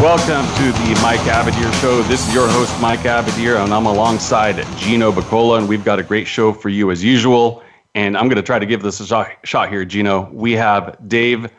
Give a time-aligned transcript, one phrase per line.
[0.00, 2.02] Welcome to the Mike Abadir Show.
[2.02, 6.02] This is your host, Mike Abadir, and I'm alongside Gino Buccola, and we've got a
[6.02, 7.62] great show for you as usual.
[7.94, 10.28] And I'm going to try to give this a shot here, Gino.
[10.32, 11.50] We have Dave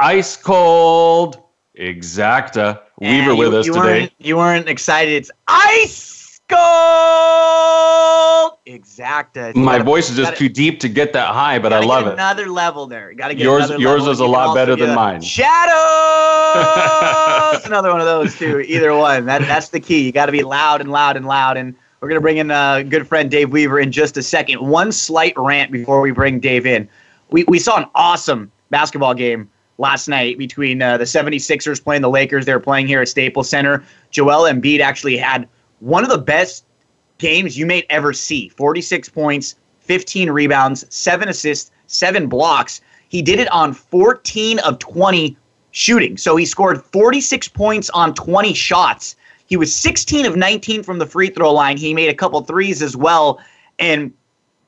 [0.00, 1.40] Ice Cold
[1.78, 4.00] Exacta Weaver you, with us you today.
[4.00, 5.14] Weren't, you weren't excited.
[5.14, 8.34] It's Ice Cold
[8.66, 9.54] Exacta.
[9.54, 12.06] My gotta, voice is just gotta, too deep to get that high, but I love
[12.06, 12.14] it.
[12.14, 13.10] Another level there.
[13.10, 13.68] You got to get yours.
[13.70, 14.10] Yours level.
[14.10, 15.20] is a lot better than mine.
[15.20, 15.74] Shadows.
[17.66, 18.60] another one of those too.
[18.60, 19.26] Either one.
[19.26, 20.06] That that's the key.
[20.06, 21.56] You got to be loud and loud and loud.
[21.56, 24.66] And we're gonna bring in a uh, good friend Dave Weaver in just a second.
[24.66, 26.88] One slight rant before we bring Dave in.
[27.30, 32.10] We we saw an awesome basketball game last night between uh, the 76ers playing the
[32.10, 32.46] Lakers.
[32.46, 33.84] They were playing here at Staples Center.
[34.10, 35.48] Joel Embiid actually had
[35.84, 36.64] one of the best
[37.18, 42.80] games you may ever see 46 points, 15 rebounds, 7 assists, 7 blocks.
[43.08, 45.36] He did it on 14 of 20
[45.72, 46.16] shooting.
[46.16, 49.16] So he scored 46 points on 20 shots.
[49.46, 51.76] He was 16 of 19 from the free throw line.
[51.76, 53.38] He made a couple threes as well.
[53.78, 54.10] And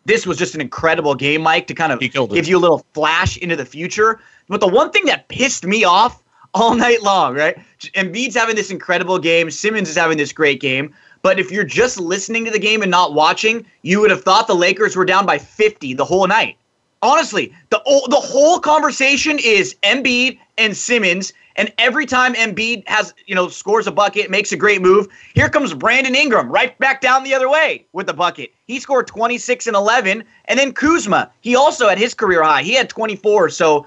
[0.05, 3.39] this was just an incredible game, Mike, to kind of give you a little flash
[3.39, 4.21] into the future.
[4.49, 6.23] But the one thing that pissed me off
[6.57, 7.57] all night long, right?
[7.95, 9.51] Embiid's having this incredible game.
[9.51, 10.95] Simmons is having this great game.
[11.23, 14.47] But if you're just listening to the game and not watching, you would have thought
[14.47, 16.57] the Lakers were down by 50 the whole night.
[17.03, 23.35] Honestly, the the whole conversation is Embiid and Simmons, and every time Embiid has you
[23.35, 27.23] know scores a bucket, makes a great move, here comes Brandon Ingram right back down
[27.23, 28.51] the other way with the bucket.
[28.67, 32.63] He scored 26 and 11, and then Kuzma, he also had his career high.
[32.63, 33.51] He had 24.
[33.51, 33.87] So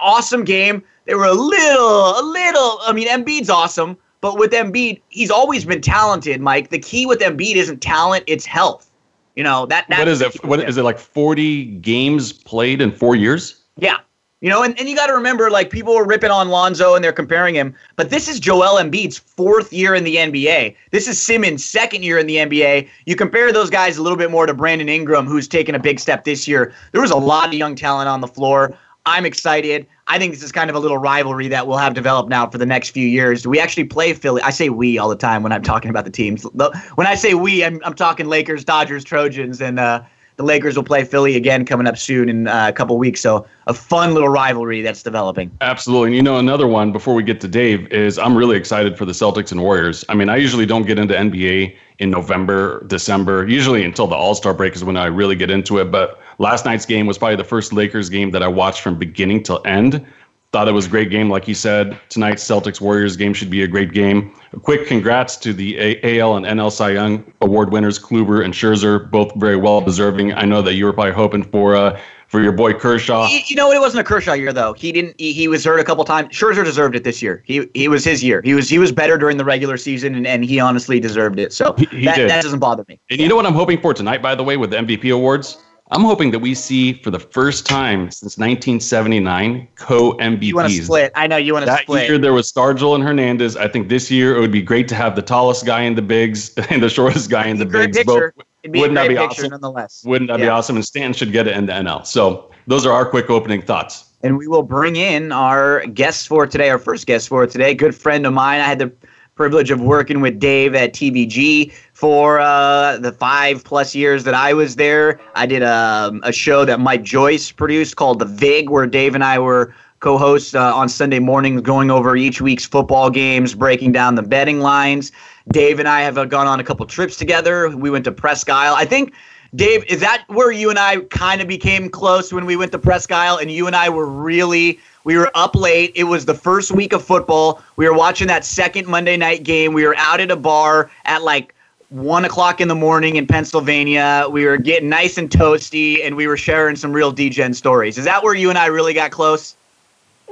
[0.00, 0.82] awesome game.
[1.08, 2.80] They were a little, a little.
[2.82, 6.38] I mean, Embiid's awesome, but with Embiid, he's always been talented.
[6.38, 8.90] Mike, the key with Embiid isn't talent; it's health.
[9.34, 9.88] You know that.
[9.88, 10.44] What is it?
[10.44, 10.98] What is it like?
[10.98, 13.64] Forty games played in four years?
[13.78, 13.96] Yeah.
[14.40, 17.02] You know, and, and you got to remember, like, people were ripping on Lonzo and
[17.02, 20.76] they're comparing him, but this is Joel Embiid's fourth year in the NBA.
[20.92, 22.88] This is Simmons' second year in the NBA.
[23.06, 25.98] You compare those guys a little bit more to Brandon Ingram, who's taken a big
[25.98, 26.72] step this year.
[26.92, 28.78] There was a lot of young talent on the floor.
[29.08, 29.86] I'm excited.
[30.06, 32.58] I think this is kind of a little rivalry that we'll have developed now for
[32.58, 33.46] the next few years.
[33.46, 34.42] We actually play Philly.
[34.42, 36.44] I say we all the time when I'm talking about the teams.
[36.44, 40.02] When I say we, I'm, I'm talking Lakers, Dodgers, Trojans, and uh,
[40.38, 43.20] the Lakers will play Philly again coming up soon in uh, a couple weeks.
[43.20, 45.50] So a fun little rivalry that's developing.
[45.60, 46.10] Absolutely.
[46.10, 49.04] And you know, another one before we get to Dave is I'm really excited for
[49.04, 50.04] the Celtics and Warriors.
[50.08, 54.36] I mean, I usually don't get into NBA in November, December, usually until the All
[54.36, 55.90] Star break is when I really get into it.
[55.90, 59.42] But last night's game was probably the first Lakers game that I watched from beginning
[59.42, 60.06] till end.
[60.50, 61.28] Thought it was a great game.
[61.28, 64.34] Like you said, tonight's Celtics Warriors game should be a great game.
[64.54, 68.54] A quick congrats to the a- AL and NL Cy Young award winners, Kluber and
[68.54, 70.32] Scherzer, both very well deserving.
[70.32, 73.28] I know that you were probably hoping for uh, for your boy Kershaw.
[73.28, 74.72] You, you know, it wasn't a Kershaw year though.
[74.72, 75.16] He didn't.
[75.18, 76.34] He, he, was hurt a couple times.
[76.34, 77.42] Scherzer deserved it this year.
[77.46, 78.40] He he was his year.
[78.42, 81.52] He was he was better during the regular season, and, and he honestly deserved it.
[81.52, 82.30] So he, he that, did.
[82.30, 82.98] that doesn't bother me.
[83.10, 85.58] And you know what I'm hoping for tonight, by the way, with the MVP awards.
[85.90, 90.42] I'm hoping that we see for the first time since 1979 co MVPs.
[90.42, 91.12] You want to split?
[91.14, 92.00] I know you want to split.
[92.00, 93.56] that year there was Stargell and Hernandez.
[93.56, 96.02] I think this year it would be great to have the tallest guy in the
[96.02, 97.96] bigs and the shortest guy in the bigs.
[97.96, 98.34] Picture.
[98.36, 98.46] Both.
[98.62, 99.50] It'd be Wouldn't that be picture, awesome?
[99.50, 100.02] nonetheless.
[100.04, 100.46] Wouldn't that yeah.
[100.46, 100.76] be awesome?
[100.76, 102.04] And Stanton should get it in the NL.
[102.04, 104.12] So those are our quick opening thoughts.
[104.22, 107.94] And we will bring in our guests for today, our first guest for today, good
[107.94, 108.60] friend of mine.
[108.60, 108.92] I had the
[109.36, 114.54] privilege of working with Dave at TVG for uh, the five plus years that I
[114.54, 115.18] was there.
[115.34, 119.24] I did a, a show that Mike Joyce produced called The Vig, where Dave and
[119.24, 123.90] I were co hosts uh, on Sunday mornings, going over each week's football games, breaking
[123.90, 125.10] down the betting lines.
[125.50, 127.68] Dave and I have uh, gone on a couple trips together.
[127.76, 128.76] We went to Presque Isle.
[128.76, 129.12] I think.
[129.56, 132.78] Dave, is that where you and I kind of became close when we went to
[132.78, 135.90] Presque Isle and you and I were really we were up late.
[135.96, 137.60] It was the first week of football.
[137.74, 139.72] We were watching that second Monday night game.
[139.72, 141.54] We were out at a bar at like
[141.90, 144.26] one o'clock in the morning in Pennsylvania.
[144.30, 147.98] We were getting nice and toasty, and we were sharing some real DGen stories.
[147.98, 149.56] Is that where you and I really got close?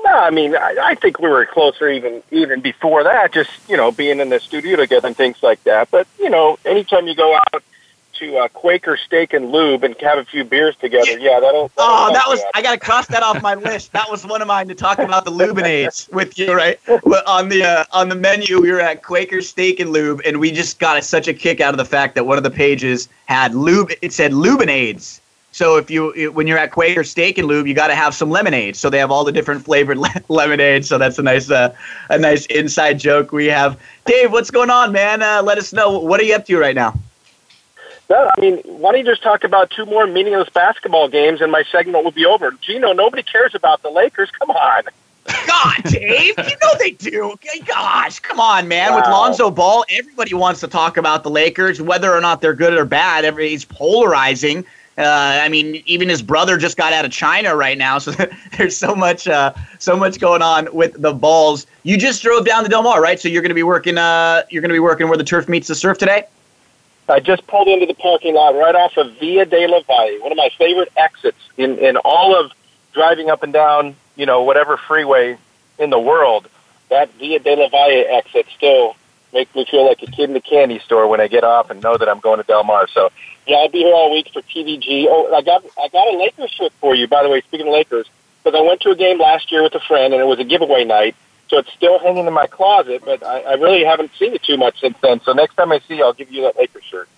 [0.04, 3.32] No, I mean, I, I think we were closer even even before that.
[3.32, 5.90] Just you know, being in the studio together and things like that.
[5.90, 7.62] But you know, anytime you go out
[8.18, 11.18] to uh, Quaker Steak and Lube and have a few beers together.
[11.18, 11.68] Yeah, that'll.
[11.68, 12.50] that'll Oh, that was out.
[12.54, 13.92] I gotta cross that off my list.
[13.92, 16.78] That was one of mine to talk about the lubinades with you, right?
[17.26, 20.50] On the uh, on the menu, we were at Quaker Steak and Lube, and we
[20.50, 23.54] just got such a kick out of the fact that one of the pages had
[23.54, 23.90] lube.
[24.02, 25.20] It said lubinades.
[25.52, 28.14] So if you it- when you're at Quaker Steak and Lube, you got to have
[28.14, 28.76] some lemonade.
[28.76, 30.86] So they have all the different flavored le- lemonades.
[30.86, 31.74] So that's a nice uh,
[32.10, 33.80] a nice inside joke we have.
[34.04, 35.22] Dave, what's going on, man?
[35.22, 35.98] Uh, let us know.
[35.98, 36.98] What are you up to right now?
[38.08, 41.50] No, I mean, why don't you just talk about two more meaningless basketball games and
[41.50, 42.52] my segment will be over?
[42.60, 44.30] Gino, nobody cares about the Lakers.
[44.30, 44.84] Come on.
[45.46, 47.34] God, Dave, you know they do.
[47.66, 48.94] Gosh, come on, man.
[48.94, 52.74] With Lonzo Ball, everybody wants to talk about the Lakers, whether or not they're good
[52.74, 53.24] or bad.
[53.24, 54.64] Every he's polarizing.
[54.98, 58.12] Uh, I mean, even his brother just got out of China right now, so
[58.56, 61.66] there's so much, uh, so much going on with the balls.
[61.82, 63.20] You just drove down to Del Mar, right?
[63.20, 63.98] So you're going to be working.
[63.98, 66.26] Uh, you're going to be working where the turf meets the surf today.
[67.08, 70.32] I just pulled into the parking lot right off of Via de la Valle, one
[70.32, 72.50] of my favorite exits in, in all of
[72.92, 75.38] driving up and down, you know, whatever freeway
[75.78, 76.48] in the world.
[76.90, 78.96] That Via de la Valle exit still
[79.32, 81.82] makes me feel like a kid in the candy store when I get off and
[81.82, 82.88] know that I'm going to Del Mar.
[82.88, 83.10] So,
[83.46, 85.06] yeah, I'll be here all week for TVG.
[85.08, 87.72] Oh, I got I got a Lakers shirt for you, by the way, speaking of
[87.72, 88.08] Lakers,
[88.42, 90.44] because I went to a game last year with a friend, and it was a
[90.44, 91.14] giveaway night.
[91.48, 94.56] So it's still hanging in my closet, but I, I really haven't seen it too
[94.56, 95.20] much since then.
[95.20, 97.08] So next time I see you, I'll give you that Lakers shirt.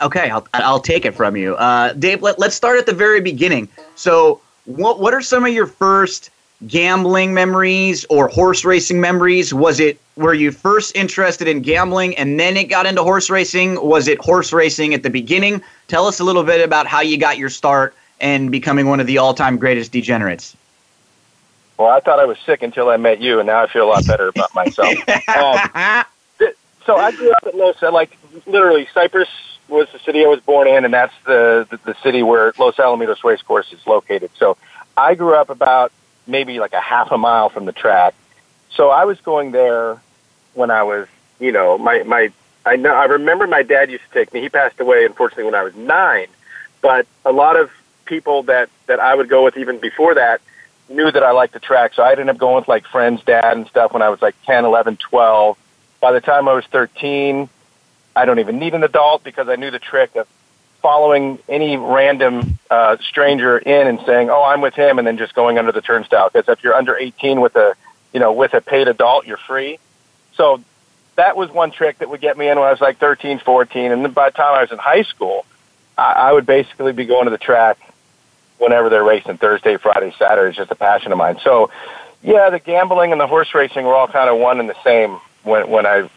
[0.00, 1.54] Okay, I'll, I'll take it from you.
[1.54, 3.68] Uh, Dave, let, let's start at the very beginning.
[3.94, 6.30] So, what, what are some of your first
[6.66, 9.52] gambling memories or horse racing memories?
[9.54, 13.80] Was it were you first interested in gambling and then it got into horse racing?
[13.80, 15.62] Was it horse racing at the beginning?
[15.88, 19.06] Tell us a little bit about how you got your start and becoming one of
[19.06, 20.56] the all-time greatest degenerates.
[21.78, 23.90] Well, I thought I was sick until I met you, and now I feel a
[23.90, 24.96] lot better about myself.
[25.28, 26.04] um,
[26.86, 28.16] so I grew up at Los, like
[28.46, 29.28] literally Cypress
[29.68, 32.76] was the city I was born in, and that's the, the the city where Los
[32.76, 34.30] Alamitos Race Course is located.
[34.38, 34.56] So
[34.96, 35.92] I grew up about
[36.26, 38.14] maybe like a half a mile from the track.
[38.70, 40.00] So I was going there
[40.54, 41.08] when I was,
[41.40, 42.32] you know, my my
[42.64, 44.40] I know I remember my dad used to take me.
[44.40, 46.28] He passed away unfortunately when I was nine,
[46.80, 47.70] but a lot of
[48.04, 50.40] people that that I would go with even before that
[50.94, 51.94] knew that I liked the track.
[51.94, 54.34] So I ended up going with like friends, dad, and stuff when I was like
[54.44, 55.58] 10, 11, 12.
[56.00, 57.48] By the time I was 13,
[58.14, 60.26] I don't even need an adult because I knew the trick of
[60.80, 65.34] following any random uh, stranger in and saying, "Oh, I'm with him," and then just
[65.34, 66.28] going under the turnstile.
[66.28, 67.74] Because if you're under 18 with a,
[68.12, 69.78] you know, with a paid adult, you're free.
[70.34, 70.62] So
[71.16, 73.92] that was one trick that would get me in when I was like 13, 14,
[73.92, 75.46] and then by the time I was in high school,
[75.96, 77.78] I, I would basically be going to the track
[78.62, 80.50] whenever they're racing Thursday, Friday, Saturday.
[80.50, 81.38] It's just a passion of mine.
[81.42, 81.70] So,
[82.22, 85.18] yeah, the gambling and the horse racing were all kind of one and the same.
[85.42, 86.08] When when I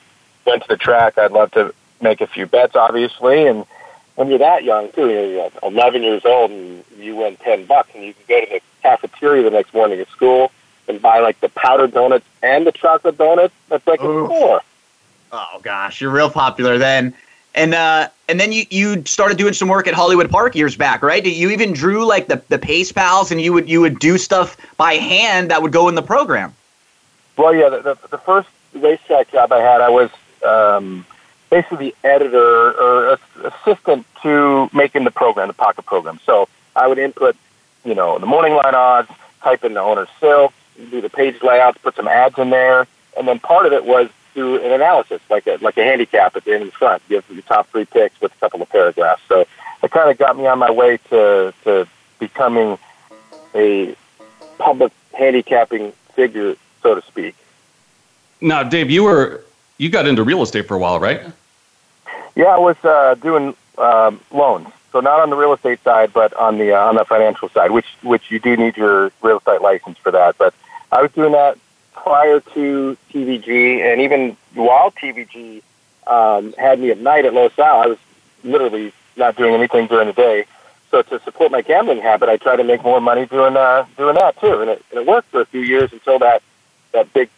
[0.46, 3.66] went to the track, I'd love to make a few bets, obviously, and
[4.14, 7.90] when you're that young too, you're like 11 years old and you win 10 bucks,
[7.96, 10.52] and you can go to the cafeteria the next morning at school
[10.88, 13.54] and buy like the powdered donuts and the chocolate donuts.
[13.70, 14.26] That's like Ooh.
[14.26, 14.62] a score.
[15.32, 17.14] Oh gosh, you're real popular then.
[17.56, 21.02] And uh, and then you, you started doing some work at Hollywood Park years back,
[21.02, 21.26] right?
[21.26, 24.58] You even drew like the, the pace pals, and you would you would do stuff
[24.76, 26.54] by hand that would go in the program.
[27.38, 30.10] Well, yeah, the, the, the first racetrack job I had, I was
[30.46, 31.06] um,
[31.50, 36.20] basically the editor or assistant to making the program, the pocket program.
[36.26, 37.36] So I would input,
[37.84, 39.10] you know, the morning line odds,
[39.42, 40.54] type in the owner's silk,
[40.92, 42.88] do the page layouts, put some ads in there,
[43.18, 46.44] and then part of it was do an analysis, like a like a handicap at
[46.44, 49.24] the end of the front, give your top three picks with a couple of paragraphs.
[49.28, 49.46] So
[49.82, 51.88] it kind of got me on my way to to
[52.20, 52.78] becoming
[53.56, 53.96] a
[54.60, 57.36] public handicapping figure, so to speak.
[58.42, 59.44] Now, Dave, you were
[59.78, 61.22] you got into real estate for a while, right?
[62.36, 66.34] Yeah, I was uh, doing um, loans, so not on the real estate side, but
[66.34, 69.62] on the uh, on the financial side, which which you do need your real estate
[69.62, 70.38] license for that.
[70.38, 70.54] But
[70.92, 71.58] I was doing that
[71.96, 75.62] prior to TVG, and even while TVG
[76.08, 77.98] um, had me at night at Los Al, I was
[78.44, 80.46] literally not doing anything during the day.
[80.92, 84.16] So to support my gambling habit, I tried to make more money doing uh, doing
[84.16, 86.44] that too, and it, and it worked for a few years until that
[86.94, 87.30] that big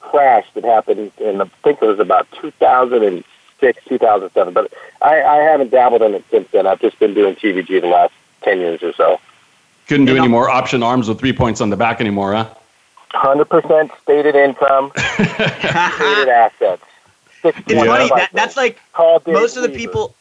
[0.00, 4.54] crash that happened in I think it was about 2006, 2007.
[4.54, 6.66] But I, I haven't dabbled in it since then.
[6.66, 9.20] I've just been doing TVG the last 10 years or so.
[9.86, 12.32] Couldn't do You know- any more option arms with three points on the back anymore,
[12.34, 12.46] huh?
[13.10, 16.82] 100% stated income, stated assets.
[17.44, 19.78] It's funny that that's like Call Dave most of the Weaver.
[19.78, 20.14] people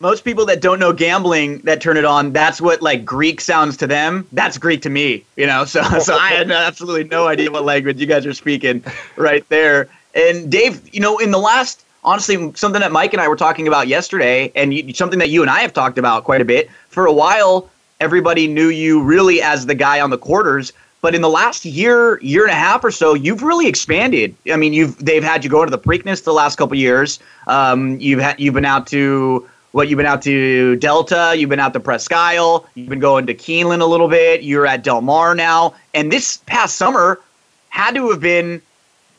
[0.00, 3.76] most people that don't know gambling that turn it on that's what like greek sounds
[3.76, 7.50] to them that's greek to me you know so so i had absolutely no idea
[7.50, 8.82] what language you guys are speaking
[9.14, 13.28] right there and dave you know in the last honestly something that Mike and I
[13.28, 16.40] were talking about yesterday, and you, something that you and I have talked about quite
[16.40, 16.70] a bit.
[16.88, 17.68] For a while,
[18.00, 20.72] everybody knew you really as the guy on the quarters.
[21.00, 24.34] But in the last year, year and a half or so, you've really expanded.
[24.52, 27.18] I mean, you've they've had you go to the Preakness the last couple years.
[27.46, 31.60] Um, you've had you've been out to what you've been out to Delta, you've been
[31.60, 34.42] out to Presque Isle, you've been going to Keeneland a little bit.
[34.42, 37.20] You're at Del Mar now, and this past summer
[37.68, 38.62] had to have been,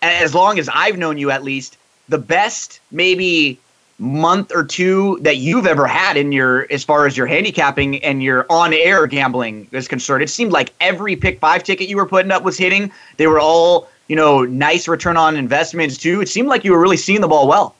[0.01, 1.77] as long as I've known you at least,
[2.09, 3.59] the best maybe
[3.99, 8.21] month or two that you've ever had in your as far as your handicapping and
[8.21, 10.23] your on-air gambling is concerned.
[10.23, 12.91] It seemed like every pick five ticket you were putting up was hitting.
[13.17, 16.21] They were all, you know, nice return on investments too.
[16.21, 17.75] It seemed like you were really seeing the ball well.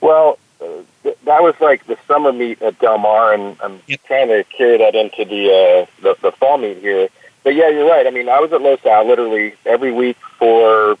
[0.00, 0.66] Well, uh,
[1.02, 4.00] th- that was like the summer meet at Del Mar, and I'm yep.
[4.04, 7.08] trying to carry that into the, uh, the the fall meet here.
[7.42, 8.06] But yeah, you're right.
[8.06, 10.96] I mean, I was at Los Al literally every week for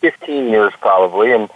[0.00, 1.50] 15 years probably, and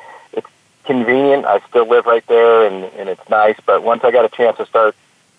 [0.89, 1.45] convenient.
[1.45, 3.57] I still live right there, and and it's nice.
[3.65, 4.97] But once I got a chance to start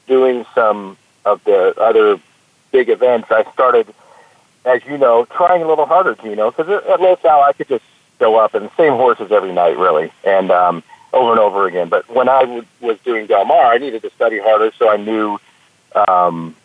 [0.07, 2.19] doing some of the other
[2.71, 3.87] big events, I started,
[4.63, 7.67] as you know, trying a little harder, you know, because at Los Al I could
[7.67, 7.83] just
[8.19, 11.89] show up and same horses every night, really, and um, over and over again.
[11.89, 14.97] But when I w- was doing Del Mar, I needed to study harder, so I
[14.97, 15.39] knew
[16.07, 16.55] um,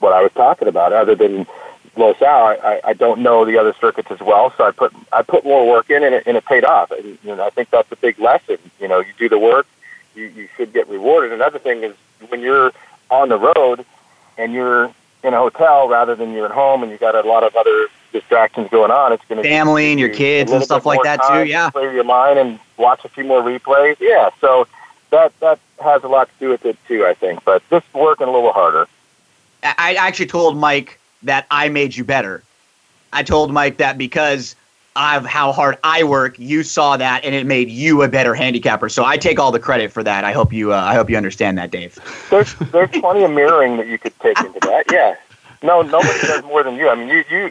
[0.00, 1.46] what I was talking about, other than
[1.96, 5.22] Los Al, I, I don't know the other circuits as well, so I put I
[5.22, 6.90] put more work in, and it, and it paid off.
[6.90, 8.58] And, you know, I think that's a big lesson.
[8.80, 9.66] You know, you do the work,
[10.14, 11.32] you you should get rewarded.
[11.32, 11.94] Another thing is
[12.28, 12.72] when you're
[13.10, 13.84] on the road
[14.36, 14.90] and you're
[15.22, 17.88] in a hotel rather than you're at home, and you got a lot of other
[18.12, 19.12] distractions going on.
[19.12, 21.44] It's going to family and your kids and stuff like that too.
[21.44, 23.96] Yeah, clear your mind and watch a few more replays.
[24.00, 24.66] Yeah, so
[25.10, 27.44] that that has a lot to do with it too, I think.
[27.44, 28.88] But just working a little harder.
[29.62, 32.42] I actually told Mike that I made you better.
[33.12, 34.56] I told Mike that because
[34.96, 38.88] of how hard I work, you saw that and it made you a better handicapper.
[38.88, 40.24] So I take all the credit for that.
[40.24, 41.98] I hope you uh, I hope you understand that, Dave.
[42.30, 44.84] There's there's plenty of mirroring that you could take into that.
[44.92, 45.16] Yeah.
[45.62, 46.88] No, nobody does more than you.
[46.88, 47.50] I mean, you you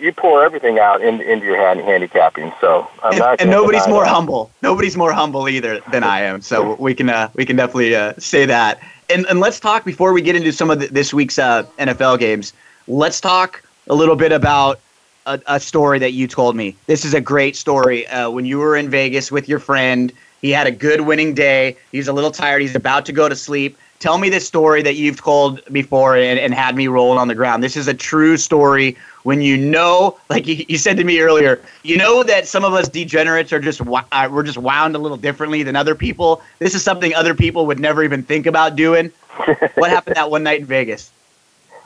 [0.00, 2.52] you pour everything out in, into your hand, handicapping.
[2.60, 3.40] So I'm and, not.
[3.40, 4.10] And nobody's more that.
[4.10, 4.50] humble.
[4.62, 6.40] Nobody's more humble either than I am.
[6.40, 8.80] So we can uh, we can definitely uh, say that.
[9.10, 12.18] And and let's talk before we get into some of the, this week's uh, NFL
[12.18, 12.52] games.
[12.88, 14.80] Let's talk a little bit about
[15.26, 16.74] a, a, story that you told me.
[16.86, 18.06] This is a great story.
[18.06, 21.76] Uh, when you were in Vegas with your friend, he had a good winning day.
[21.92, 22.62] He's a little tired.
[22.62, 23.76] He's about to go to sleep.
[23.98, 27.34] Tell me this story that you've told before and, and had me rolling on the
[27.34, 27.62] ground.
[27.62, 28.96] This is a true story.
[29.22, 32.72] When you know, like you, you said to me earlier, you know that some of
[32.72, 36.40] us degenerates are just uh, we're just wound a little differently than other people.
[36.58, 39.12] This is something other people would never even think about doing.
[39.74, 41.10] what happened that one night in Vegas?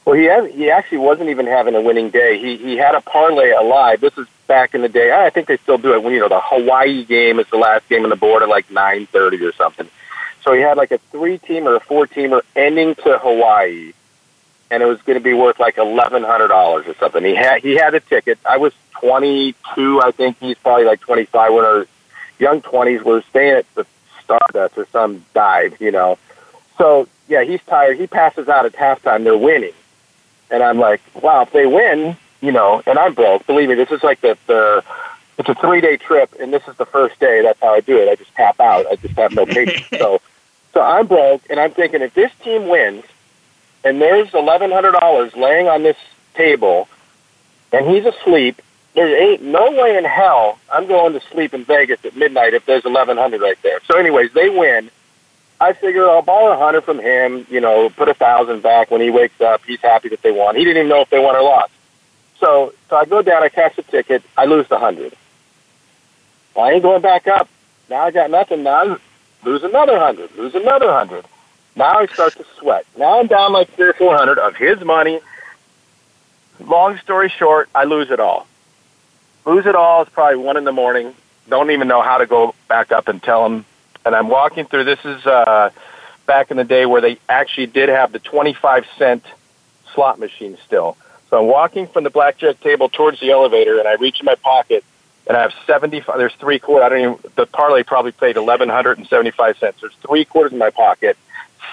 [0.05, 2.39] Well, he has, he actually wasn't even having a winning day.
[2.39, 4.01] He he had a parlay alive.
[4.01, 5.13] This is back in the day.
[5.13, 7.89] I think they still do it when you know the Hawaii game is the last
[7.89, 9.89] game on the board at like nine thirty or something.
[10.43, 13.93] So he had like a three team or a four teamer ending to Hawaii,
[14.73, 17.25] and it was going to be worth like eleven hundred dollars or something.
[17.25, 18.41] He had he had a ticket.
[18.45, 20.03] I was twenty two.
[20.03, 21.53] I think he's probably like twenty five.
[21.53, 21.87] When our
[22.41, 23.87] young twenties were staying at the
[24.25, 26.19] Stardust or some dive, you know.
[26.77, 27.99] So yeah, he's tired.
[27.99, 29.23] He passes out at halftime.
[29.23, 29.75] They're winning
[30.53, 33.47] and I'm like, wow, if they win, you know, and I'm broke.
[33.47, 34.85] Believe me, this is like the the
[35.39, 37.43] it's a three day trip, and this is the first day.
[37.43, 38.09] That's how I do it.
[38.09, 38.87] I just tap out.
[38.87, 39.87] I just have no patience.
[39.99, 40.21] so,
[40.75, 43.05] so I'm broke, and I'm thinking if this team wins,
[43.83, 45.97] and there's eleven hundred dollars laying on this
[46.35, 46.87] table,
[47.73, 48.61] and he's asleep.
[48.95, 52.67] There ain't no way in hell I'm going to sleep in Vegas at midnight if
[52.67, 53.81] there's eleven hundred right there.
[53.87, 54.91] So, anyways, they win.
[55.63, 59.01] I figure I'll borrow a hundred from him, you know, put a thousand back when
[59.01, 59.65] he wakes up.
[59.65, 60.57] He's happy that they won.
[60.57, 61.73] He didn't even know if they won or lost.
[62.41, 65.15] So, so I go down, I cash the ticket, I lose the hundred.
[66.57, 67.49] Well, I ain't going back up.
[67.89, 68.65] Now I got nothing.
[68.65, 68.97] Now I
[69.45, 71.25] lose another hundred, lose another hundred.
[71.77, 72.85] Now I start to sweat.
[72.99, 75.21] Now I'm down like three or four hundred of his money.
[76.59, 78.49] Long story short, I lose it all.
[79.47, 80.03] Lose it all.
[80.03, 81.15] is probably one in the morning.
[81.49, 83.65] Don't even know how to go back up and tell him
[84.05, 84.85] and I'm walking through.
[84.85, 85.71] This is uh,
[86.27, 89.25] back in the day where they actually did have the 25 cent
[89.95, 90.97] slot machine still.
[91.31, 94.35] So I'm walking from the blackjack table towards the elevator, and I reach in my
[94.35, 94.85] pocket,
[95.27, 96.19] and I have 75.
[96.19, 96.85] There's three quarters.
[96.85, 97.31] I don't even.
[97.37, 99.81] The parlay probably paid 1,175 cents.
[99.81, 101.17] There's three quarters in my pocket.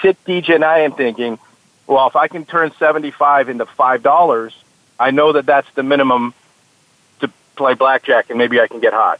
[0.01, 1.39] Sit DJ, and I am thinking,
[1.87, 4.53] well, if I can turn 75 into five dollars,
[4.99, 6.33] I know that that's the minimum
[7.19, 9.19] to play blackjack, and maybe I can get hot.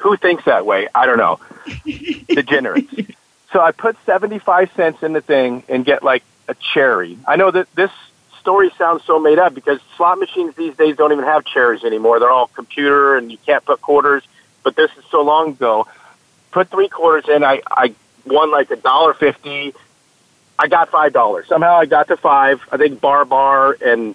[0.00, 0.88] Who thinks that way?
[0.94, 1.40] I don't know.
[2.28, 3.14] Degenerates.
[3.52, 7.18] so I put 75 cents in the thing and get like a cherry.
[7.26, 7.90] I know that this
[8.40, 12.18] story sounds so made up because slot machines these days don't even have cherries anymore.
[12.18, 14.22] They're all computer and you can't put quarters.
[14.62, 15.86] but this is so long ago.
[16.50, 17.44] Put three quarters in.
[17.44, 17.94] I I
[18.26, 19.72] won like a dollar fifty.
[20.58, 21.46] I got five dollars.
[21.46, 22.60] Somehow I got to five.
[22.72, 24.14] I think bar bar and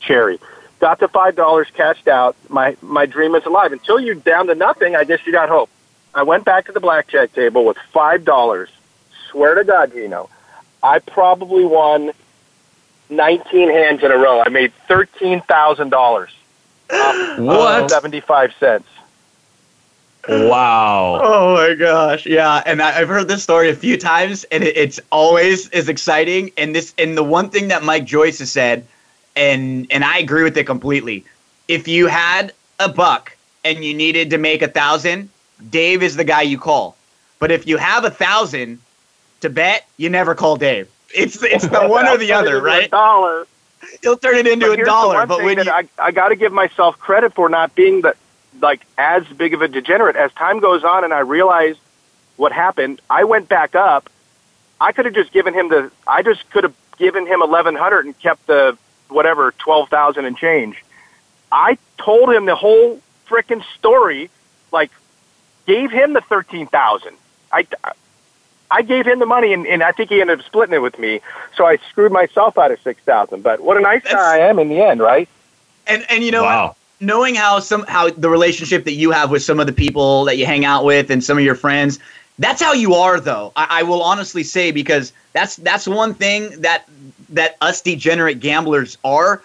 [0.00, 0.38] cherry.
[0.84, 2.36] Got to five dollars, cashed out.
[2.50, 3.72] My my dream is alive.
[3.72, 5.70] Until you're down to nothing, I guess you got hope.
[6.14, 8.68] I went back to the blackjack table with five dollars.
[9.30, 10.28] Swear to God, Gino,
[10.82, 12.12] I probably won
[13.08, 14.42] nineteen hands in a row.
[14.42, 16.28] I made thirteen thousand dollars.
[16.90, 17.90] Uh, what?
[17.90, 18.86] Seventy-five cents.
[20.28, 21.18] Wow.
[21.22, 24.76] Oh my gosh, yeah, and I, I've heard this story a few times, and it,
[24.76, 26.52] it's always as exciting.
[26.58, 28.86] And this, and the one thing that Mike Joyce has said,
[29.36, 31.24] and and I agree with it completely.
[31.68, 35.30] If you had a buck and you needed to make a thousand,
[35.70, 36.96] Dave is the guy you call.
[37.38, 38.80] But if you have a thousand
[39.40, 40.88] to bet, you never call Dave.
[41.14, 42.90] It's it's the one or the other, right?
[42.90, 43.46] Dollar.
[44.02, 45.26] He'll turn it into But a dollar.
[45.26, 48.14] But when you, I, I got to give myself credit for not being the
[48.60, 51.78] like as big of a degenerate as time goes on, and I realized
[52.36, 53.00] what happened.
[53.10, 54.08] I went back up.
[54.80, 55.90] I could have just given him the.
[56.06, 58.76] I just could have given him eleven hundred and kept the
[59.08, 60.82] whatever twelve thousand and change.
[61.52, 64.30] I told him the whole frickin' story,
[64.72, 64.90] like
[65.66, 67.16] gave him the thirteen thousand.
[67.52, 67.66] I.
[68.70, 70.98] I gave him the money, and, and I think he ended up splitting it with
[70.98, 71.20] me.
[71.54, 73.42] So I screwed myself out of six thousand.
[73.42, 75.28] But what a nice That's- guy I am in the end, right?
[75.86, 76.74] and and you know Wow.
[76.98, 80.38] knowing how some how the relationship that you have with some of the people that
[80.38, 81.98] you hang out with and some of your friends
[82.38, 86.62] that's how you are though I, I will honestly say because that's that's one thing
[86.62, 86.88] that
[87.34, 89.42] that us degenerate gamblers are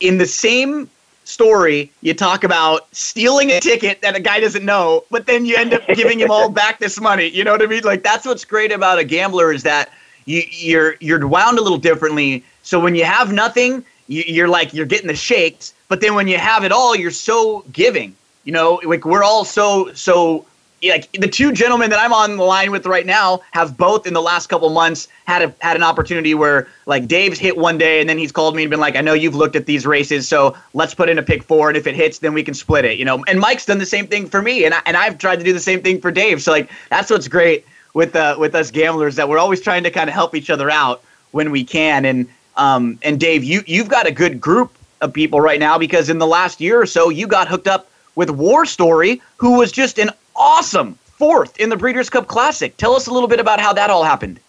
[0.00, 0.90] in the same
[1.24, 5.56] story you talk about stealing a ticket that a guy doesn't know but then you
[5.56, 7.26] end up giving him all back this money.
[7.28, 7.82] You know what i mean?
[7.82, 9.90] Like that's what's great about a gambler is that
[10.26, 12.44] you, you're you're wound a little differently.
[12.62, 16.28] So when you have nothing you, you're like you're getting the shakes but then when
[16.28, 18.14] you have it all you're so giving.
[18.44, 20.44] You know like we're all so so
[20.90, 24.14] like the two gentlemen that I'm on the line with right now have both in
[24.14, 28.00] the last couple months had a, had an opportunity where like Dave's hit one day
[28.00, 30.28] and then he's called me and been like I know you've looked at these races
[30.28, 32.84] so let's put in a pick four and if it hits then we can split
[32.84, 33.24] it you know?
[33.26, 35.52] And Mike's done the same thing for me and I, and I've tried to do
[35.52, 39.16] the same thing for Dave so like that's what's great with uh, with us gamblers
[39.16, 42.28] that we're always trying to kind of help each other out when we can and
[42.56, 46.18] um and Dave you you've got a good group of people right now because in
[46.18, 49.98] the last year or so you got hooked up with War Story who was just
[49.98, 52.76] an awesome fourth in the Breeders' Cup Classic.
[52.76, 54.40] Tell us a little bit about how that all happened.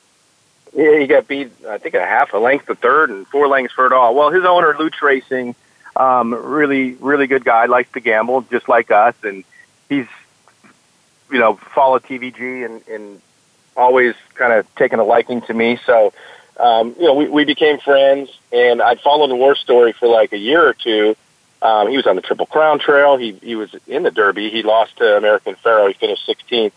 [0.75, 1.51] Yeah, he got beat.
[1.67, 4.13] I think a half a length to third and four lengths for it all.
[4.13, 5.55] Well, his owner, Loooch Racing,
[5.95, 7.65] um, really, really good guy.
[7.65, 9.45] Likes to gamble just like us, and
[9.87, 10.07] he's,
[11.31, 13.21] you know, followed TVG and, and
[13.77, 15.79] always kind of taken a liking to me.
[15.85, 16.13] So,
[16.59, 20.33] um, you know, we, we became friends, and I'd followed the war story for like
[20.33, 21.15] a year or two.
[21.61, 23.17] Um, he was on the Triple Crown Trail.
[23.17, 24.49] He he was in the Derby.
[24.49, 25.89] He lost to American Pharoah.
[25.89, 26.73] He finished 16th.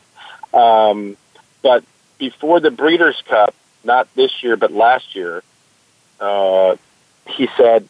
[0.54, 1.16] Um,
[1.62, 1.84] but
[2.18, 5.42] before the Breeders' Cup, not this year, but last year,
[6.20, 6.76] uh,
[7.26, 7.88] he said,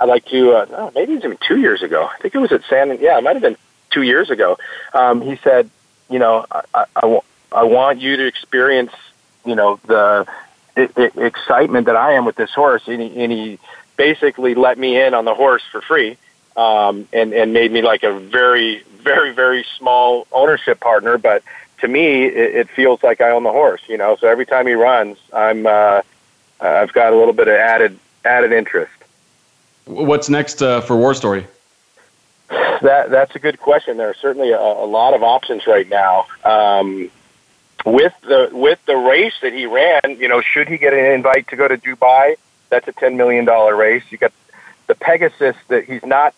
[0.00, 2.04] "I'd like to." Uh, oh, maybe it was even two years ago.
[2.04, 2.96] I think it was at San.
[3.00, 3.56] Yeah, it might have been
[3.90, 4.58] two years ago.
[4.94, 5.70] Um, he said,
[6.08, 7.20] "You know, I, I, I,
[7.52, 8.92] I want you to experience,
[9.44, 10.26] you know, the
[10.76, 13.58] i i excitement that I am with this horse." And he, and he
[14.08, 16.16] basically let me in on the horse for free,
[16.56, 21.44] um, and and made me like a very, very, very small ownership partner, but
[21.82, 24.16] to me, it, it feels like I own the horse, you know.
[24.16, 26.02] So every time he runs, I'm uh,
[26.60, 28.92] I've got a little bit of added added interest.
[29.84, 31.46] What's next uh, for War Story?
[32.48, 33.98] That that's a good question.
[33.98, 36.26] There are certainly a, a lot of options right now.
[36.44, 37.08] Um,
[37.86, 41.46] with the with the race that he ran, you know, should he get an invite
[41.48, 42.36] to go to Dubai?
[42.72, 44.02] That's a ten million dollar race.
[44.08, 44.32] You got
[44.86, 46.34] the Pegasus that he's not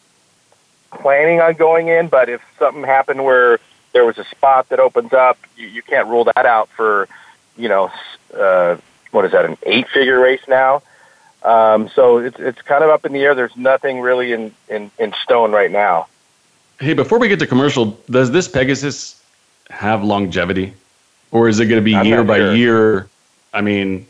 [0.91, 3.61] planning on going in, but if something happened where
[3.93, 7.09] there was a spot that opens up, you, you can't rule that out for,
[7.57, 7.89] you know,
[8.37, 8.77] uh,
[9.13, 10.83] what is that, an eight figure race now?
[11.45, 13.37] Um, so it's it's kind of up in the air.
[13.37, 16.09] There's nothing really in, in, in stone right now.
[16.81, 19.23] Hey, before we get to commercial, does this Pegasus
[19.71, 20.75] have longevity,
[21.31, 22.55] or is it going to be I'm year by sure.
[22.57, 23.09] year?
[23.53, 24.09] I mean,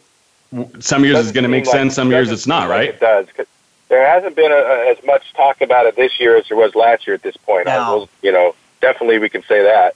[0.81, 2.89] some years it's going to make like- sense, some years it's not, seem like right?
[2.91, 3.27] It does.
[3.37, 3.47] 'cause
[3.89, 6.75] There hasn't been a, a, as much talk about it this year as there was
[6.75, 7.69] last year at this point.
[7.69, 7.97] I No.
[7.99, 9.95] will, you know, definitely we can say that.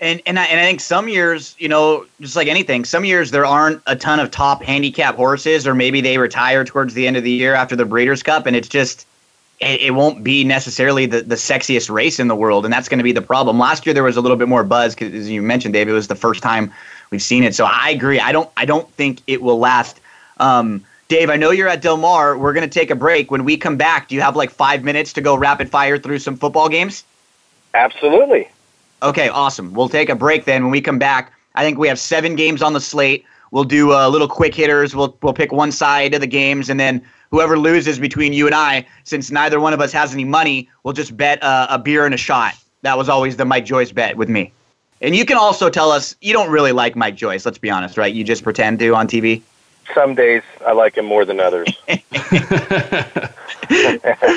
[0.00, 3.30] And and I, and I think some years, you know, just like anything, some years
[3.30, 7.16] there aren't a ton of top handicap horses, or maybe they retire towards the end
[7.16, 9.06] of the year after the Breeders' Cup, and it's just
[9.60, 12.98] it, it won't be necessarily the, the sexiest race in the world, and that's going
[12.98, 13.56] to be the problem.
[13.58, 15.92] Last year there was a little bit more buzz because, as you mentioned, Dave, it
[15.92, 16.72] was the first time
[17.10, 17.54] we've seen it.
[17.54, 18.20] So I agree.
[18.20, 20.00] I don't I don't think it will last.
[20.38, 22.36] Um, Dave, I know you're at Del Mar.
[22.38, 23.30] We're going to take a break.
[23.30, 26.18] When we come back, do you have like five minutes to go rapid fire through
[26.18, 27.04] some football games?
[27.74, 28.48] Absolutely.
[29.02, 29.74] Okay, awesome.
[29.74, 30.62] We'll take a break then.
[30.62, 33.24] When we come back, I think we have seven games on the slate.
[33.50, 34.96] We'll do uh, little quick hitters.
[34.96, 38.54] We'll we'll pick one side of the games, and then whoever loses between you and
[38.54, 42.06] I, since neither one of us has any money, we'll just bet uh, a beer
[42.06, 42.54] and a shot.
[42.82, 44.52] That was always the Mike Joyce bet with me.
[45.00, 47.44] And you can also tell us you don't really like Mike Joyce.
[47.44, 48.12] Let's be honest, right?
[48.12, 49.42] You just pretend to on TV.
[49.92, 51.68] Some days I like him more than others.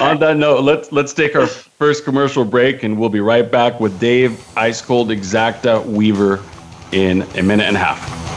[0.01, 3.79] On that note, let's let's take our first commercial break, and we'll be right back
[3.79, 6.43] with Dave Ice Cold Exacta Weaver
[6.91, 8.36] in a minute and a half.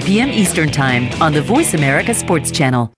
[0.01, 0.29] 2 p.m.
[0.29, 2.91] Eastern Time on the Voice America Sports Channel.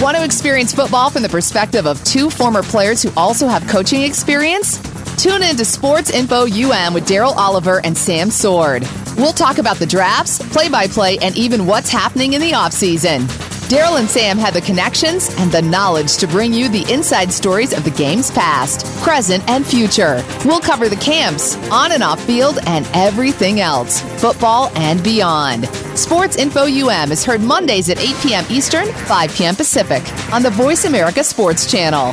[0.00, 4.02] Want to experience football from the perspective of two former players who also have coaching
[4.02, 4.78] experience?
[5.22, 8.84] Tune in to Sports Info UM with Daryl Oliver and Sam Sword.
[9.16, 13.49] We'll talk about the drafts, play by play, and even what's happening in the offseason.
[13.70, 17.72] Daryl and Sam have the connections and the knowledge to bring you the inside stories
[17.72, 20.24] of the game's past, present, and future.
[20.44, 25.68] We'll cover the camps, on and off field, and everything else, football and beyond.
[25.96, 28.44] Sports Info UM is heard Mondays at 8 p.m.
[28.50, 29.54] Eastern, 5 p.m.
[29.54, 30.02] Pacific
[30.32, 32.12] on the Voice America Sports Channel.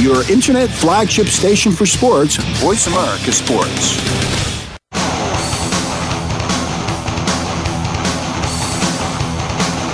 [0.00, 4.49] Your internet flagship station for sports, Voice America Sports.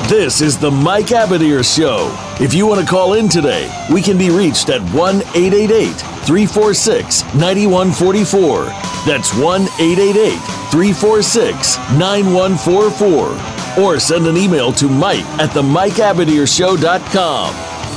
[0.08, 2.16] This is the Mike Abadir Show.
[2.40, 5.88] If you want to call in today, we can be reached at 1 888
[6.24, 8.66] 346 9144.
[9.04, 10.38] That's 1 888
[10.70, 13.84] 346 9144.
[13.84, 17.54] Or send an email to Mike at the MikeAbadirshow.com.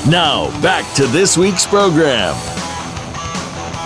[0.09, 2.33] Now, back to this week's program.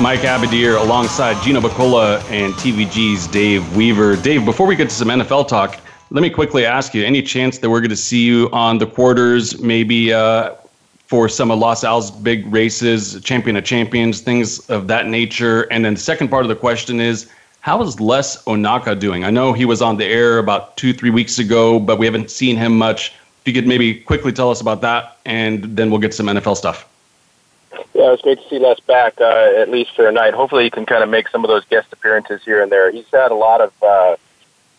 [0.02, 4.16] Mike Abadir alongside Gino Buccola and TVG's Dave Weaver.
[4.16, 5.78] Dave, before we get to some NFL talk,
[6.14, 8.86] let me quickly ask you: Any chance that we're going to see you on the
[8.86, 10.54] quarters, maybe uh,
[11.08, 15.64] for some of Los Al's big races, Champion of Champions, things of that nature?
[15.72, 17.30] And then the second part of the question is:
[17.62, 19.26] How is Les Onaka doing?
[19.26, 22.30] I know he was on the air about two, three weeks ago, but we haven't
[22.30, 23.12] seen him much.
[23.42, 26.58] If you could maybe quickly tell us about that, and then we'll get some NFL
[26.58, 26.88] stuff.
[27.96, 30.36] Yeah, it's great to see Les back, uh, at least for a night.
[30.36, 32.92] Hopefully, he can kind of make some of those guest appearances here and there.
[32.92, 34.16] He's had a lot of uh,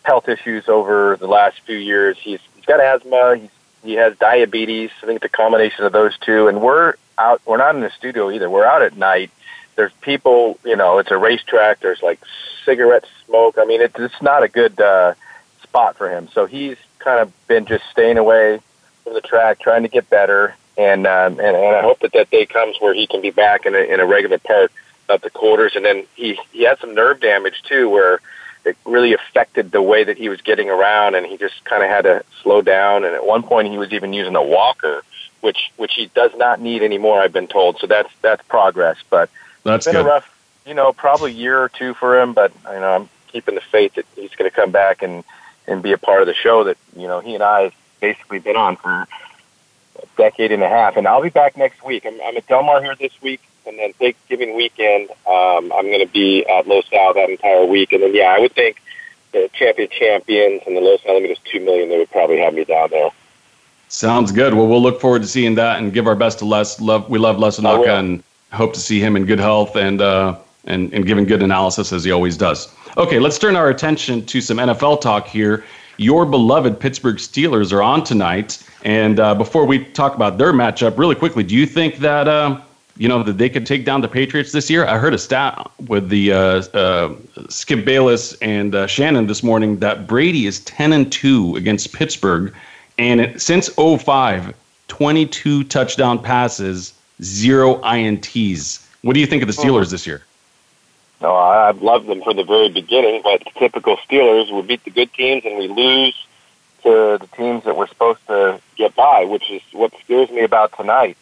[0.05, 2.17] health issues over the last few years.
[2.19, 3.37] He's he's got asthma.
[3.37, 3.49] He's,
[3.83, 4.91] he has diabetes.
[5.03, 6.47] I think the combination of those two.
[6.47, 7.41] And we're out.
[7.45, 8.49] We're not in the studio either.
[8.49, 9.31] We're out at night.
[9.75, 10.59] There's people.
[10.63, 11.79] You know, it's a racetrack.
[11.79, 12.19] There's like
[12.63, 13.57] cigarette smoke.
[13.57, 15.13] I mean, it, it's not a good uh,
[15.63, 16.29] spot for him.
[16.33, 18.59] So he's kind of been just staying away
[19.03, 20.55] from the track, trying to get better.
[20.77, 23.65] And um, and, and I hope that that day comes where he can be back
[23.65, 24.71] in a, in a regular part
[25.09, 25.73] of the quarters.
[25.75, 28.19] And then he he had some nerve damage too, where
[28.65, 31.89] it really affected the way that he was getting around, and he just kind of
[31.89, 33.05] had to slow down.
[33.05, 35.03] And at one point, he was even using a walker,
[35.41, 37.21] which which he does not need anymore.
[37.21, 37.77] I've been told.
[37.79, 38.97] So that's that's progress.
[39.09, 39.29] But
[39.63, 40.09] That's it's been good.
[40.09, 42.33] a rough, you know, probably year or two for him.
[42.33, 45.23] But you know, I'm keeping the faith that he's going to come back and
[45.67, 48.39] and be a part of the show that you know he and I have basically
[48.39, 49.07] been on for
[50.15, 50.97] decade and a half.
[50.97, 52.05] And I'll be back next week.
[52.05, 56.05] I'm, I'm at Del Mar here this week, and then Thanksgiving weekend, um, I'm going
[56.05, 57.91] to be at Los Al that entire week.
[57.93, 58.81] And then yeah, I would think
[59.31, 62.89] the champion champions and the Los Alamitos two million, they would probably have me down
[62.91, 63.09] there.
[63.87, 64.53] Sounds good.
[64.53, 66.81] Well, we'll look forward to seeing that and give our best to Les.
[66.81, 67.59] Love, we love Les.
[67.59, 71.43] Onaka and hope to see him in good health and uh, and and giving good
[71.43, 72.73] analysis as he always does.
[72.97, 75.63] Okay, let's turn our attention to some NFL talk here.
[75.97, 80.97] Your beloved Pittsburgh Steelers are on tonight, and uh, before we talk about their matchup,
[80.99, 82.61] really quickly, do you think that uh,
[82.97, 84.85] you know that they could take down the Patriots this year?
[84.85, 87.15] I heard a stat with the uh, uh,
[87.49, 92.53] Skip Bayless and uh, Shannon this morning that Brady is ten and two against Pittsburgh,
[92.99, 94.55] and it, since 05,
[94.87, 96.93] 22 touchdown passes,
[97.23, 98.87] zero ints.
[99.01, 100.21] What do you think of the Steelers this year?
[101.21, 105.11] No, I've loved them from the very beginning, but typical Steelers, we beat the good
[105.13, 106.24] teams and we lose
[106.85, 110.75] to the teams that we're supposed to get by, which is what scares me about
[110.77, 111.17] tonight.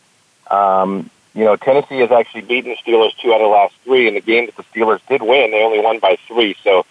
[0.51, 4.07] Um, you know, Tennessee has actually beaten the Steelers two out of the last three.
[4.07, 6.55] In the game that the Steelers did win, they only won by three.
[6.63, 6.85] So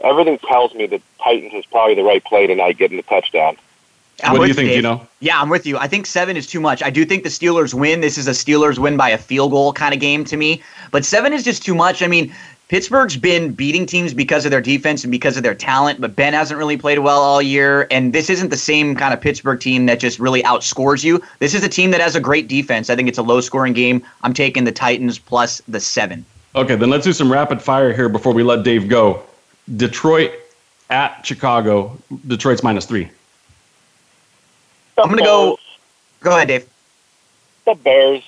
[0.00, 3.56] everything tells me that Titans is probably the right play tonight, getting the touchdown.
[4.22, 4.78] I'm what do you think, Dave.
[4.78, 5.08] Gino?
[5.20, 5.78] Yeah, I'm with you.
[5.78, 6.82] I think seven is too much.
[6.82, 8.00] I do think the Steelers win.
[8.00, 10.62] This is a Steelers win by a field goal kind of game to me.
[10.90, 12.02] But seven is just too much.
[12.02, 12.34] I mean,
[12.68, 16.34] Pittsburgh's been beating teams because of their defense and because of their talent, but Ben
[16.34, 17.86] hasn't really played well all year.
[17.90, 21.22] And this isn't the same kind of Pittsburgh team that just really outscores you.
[21.38, 22.90] This is a team that has a great defense.
[22.90, 24.02] I think it's a low scoring game.
[24.22, 26.26] I'm taking the Titans plus the seven.
[26.54, 29.22] Okay, then let's do some rapid fire here before we let Dave go.
[29.76, 30.32] Detroit
[30.90, 31.96] at Chicago.
[32.26, 33.08] Detroit's minus three.
[34.96, 35.58] The I'm gonna go-
[36.20, 36.66] Go ahead, Dave.
[37.64, 38.24] The Bears.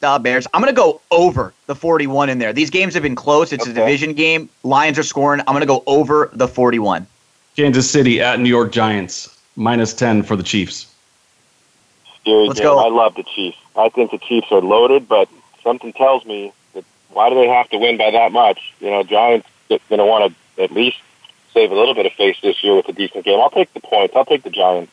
[0.00, 0.46] The Bears.
[0.52, 2.52] I'm going to go over the 41 in there.
[2.52, 3.52] These games have been close.
[3.52, 4.48] It's a division game.
[4.62, 5.40] Lions are scoring.
[5.40, 7.06] I'm going to go over the 41.
[7.56, 9.36] Kansas City at New York Giants.
[9.56, 10.94] Minus 10 for the Chiefs.
[12.20, 12.68] Scary Let's game.
[12.68, 12.78] go.
[12.78, 13.58] I love the Chiefs.
[13.76, 15.28] I think the Chiefs are loaded, but
[15.62, 18.72] something tells me that why do they have to win by that much?
[18.80, 20.98] You know, Giants going to want to at least
[21.52, 23.40] save a little bit of face this year with a decent game.
[23.40, 24.14] I'll take the points.
[24.16, 24.92] I'll take the Giants.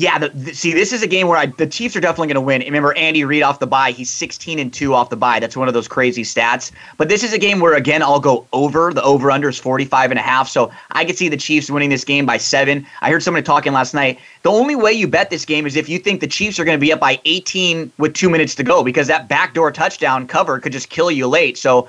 [0.00, 2.36] Yeah, the, the, see, this is a game where I, the Chiefs are definitely going
[2.36, 2.62] to win.
[2.62, 3.90] Remember, Andy Reid off the bye.
[3.90, 5.38] He's 16 and 2 off the bye.
[5.38, 6.72] That's one of those crazy stats.
[6.96, 8.94] But this is a game where, again, I'll go over.
[8.94, 10.48] The over under is 45 and a half.
[10.48, 12.86] So I could see the Chiefs winning this game by seven.
[13.02, 14.18] I heard somebody talking last night.
[14.40, 16.78] The only way you bet this game is if you think the Chiefs are going
[16.78, 20.58] to be up by 18 with two minutes to go because that backdoor touchdown cover
[20.60, 21.58] could just kill you late.
[21.58, 21.86] So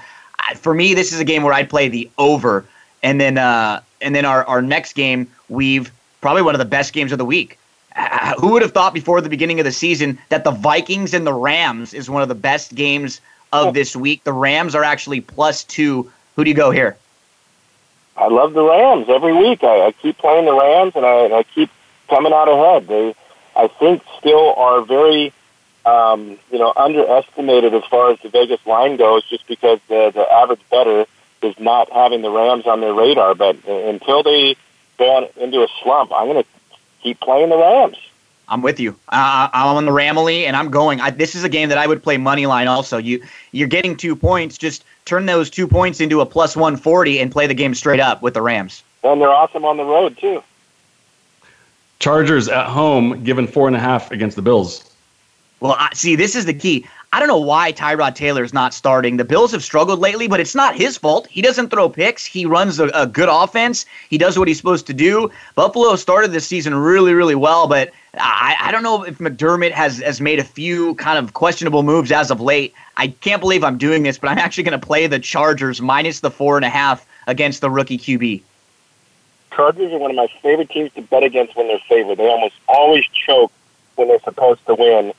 [0.57, 2.65] for me, this is a game where I'd play the over.
[3.03, 6.91] And then, uh, and then our, our next game, we've probably one of the best
[6.91, 7.57] games of the week.
[7.95, 11.27] Uh, who would have thought before the beginning of the season that the Vikings and
[11.27, 13.19] the Rams is one of the best games
[13.51, 14.23] of this week?
[14.23, 16.09] The Rams are actually plus two.
[16.35, 16.97] Who do you go here?
[18.15, 19.63] I love the Rams every week.
[19.63, 21.69] I, I keep playing the Rams, and I, I keep
[22.09, 22.87] coming out ahead.
[22.87, 23.15] They,
[23.55, 25.33] I think, still are very,
[25.85, 30.31] um, you know, underestimated as far as the Vegas line goes, just because the the
[30.31, 31.05] average better
[31.41, 33.35] is not having the Rams on their radar.
[33.35, 34.55] But uh, until they
[34.97, 36.49] go into a slump, I'm going to
[37.01, 37.97] keep playing the Rams.
[38.47, 38.91] I'm with you.
[39.07, 40.99] Uh, I'm on the Ramley, and I'm going.
[40.99, 42.67] I, this is a game that I would play money line.
[42.67, 44.57] Also, you you're getting two points.
[44.57, 48.21] Just turn those two points into a plus 140 and play the game straight up
[48.21, 48.83] with the Rams.
[49.03, 50.43] And they're awesome on the road too.
[51.99, 54.83] Chargers at home, given four and a half against the Bills.
[55.61, 56.85] Well, I, see, this is the key.
[57.13, 59.17] I don't know why Tyrod Taylor is not starting.
[59.17, 61.27] The Bills have struggled lately, but it's not his fault.
[61.27, 62.25] He doesn't throw picks.
[62.25, 63.85] He runs a, a good offense.
[64.09, 65.29] He does what he's supposed to do.
[65.55, 69.99] Buffalo started this season really, really well, but I, I don't know if McDermott has,
[69.99, 72.73] has made a few kind of questionable moves as of late.
[72.95, 76.21] I can't believe I'm doing this, but I'm actually going to play the Chargers minus
[76.21, 78.41] the four and a half against the rookie QB.
[79.53, 82.19] Chargers are one of my favorite teams to bet against when they're favored.
[82.19, 83.51] They almost always choke
[83.97, 85.13] when they're supposed to win.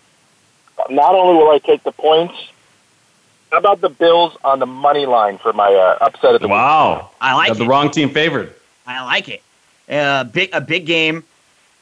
[0.90, 2.34] Not only will I take the points,
[3.50, 6.52] how about the Bills on the money line for my uh, upset of the week?
[6.52, 7.10] Wow.
[7.20, 8.54] I like Got the wrong team favored.
[8.86, 9.42] I like it.
[9.88, 11.22] Uh, big a big game.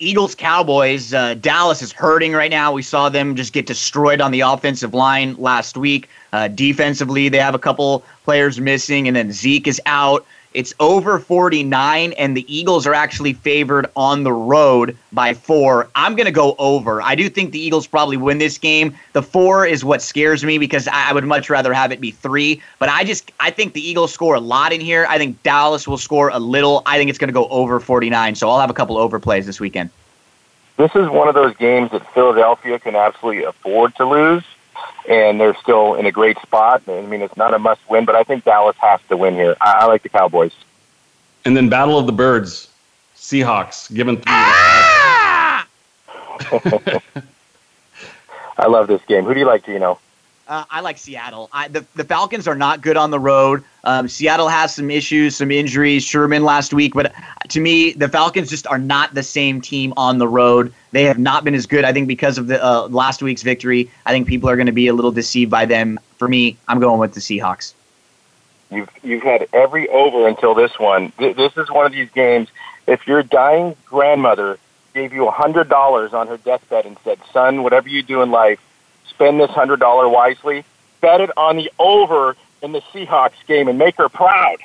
[0.01, 1.13] Eagles Cowboys.
[1.13, 2.73] Uh, Dallas is hurting right now.
[2.73, 6.09] We saw them just get destroyed on the offensive line last week.
[6.33, 10.27] Uh, defensively, they have a couple players missing, and then Zeke is out.
[10.53, 15.89] It's over 49, and the Eagles are actually favored on the road by four.
[15.95, 17.01] I'm going to go over.
[17.01, 18.97] I do think the Eagles probably win this game.
[19.13, 22.61] The four is what scares me because I would much rather have it be three.
[22.81, 25.07] But I just I think the Eagles score a lot in here.
[25.09, 26.83] I think Dallas will score a little.
[26.85, 28.35] I think it's going to go over 49.
[28.35, 29.91] So I'll have a couple overplays this weekend.
[30.79, 34.43] This is one of those games that Philadelphia can absolutely afford to lose,
[35.09, 36.83] and they're still in a great spot.
[36.89, 39.57] I mean, it's not a must win, but I think Dallas has to win here.
[39.61, 40.53] I, I like the Cowboys.
[41.45, 42.69] And then Battle of the Birds,
[43.17, 44.25] Seahawks, given three.
[44.27, 45.67] Ah!
[48.59, 49.25] I love this game.
[49.25, 49.99] Who do you like, Gino?
[50.51, 51.49] Uh, I like Seattle.
[51.53, 53.63] I, the the Falcons are not good on the road.
[53.85, 56.03] Um, Seattle has some issues, some injuries.
[56.05, 57.15] Sherman last week, but
[57.51, 60.73] to me, the Falcons just are not the same team on the road.
[60.91, 61.85] They have not been as good.
[61.85, 64.73] I think because of the uh, last week's victory, I think people are going to
[64.73, 66.01] be a little deceived by them.
[66.19, 67.73] For me, I'm going with the Seahawks.
[68.73, 71.13] You've you've had every over until this one.
[71.13, 72.49] Th- This is one of these games.
[72.89, 74.59] If your dying grandmother
[74.95, 78.33] gave you a hundred dollars on her deathbed and said, "Son, whatever you do in
[78.33, 78.59] life,
[79.21, 80.65] spend this hundred dollar wisely,"
[81.03, 84.57] bet it on the over in the Seahawks game and make her proud.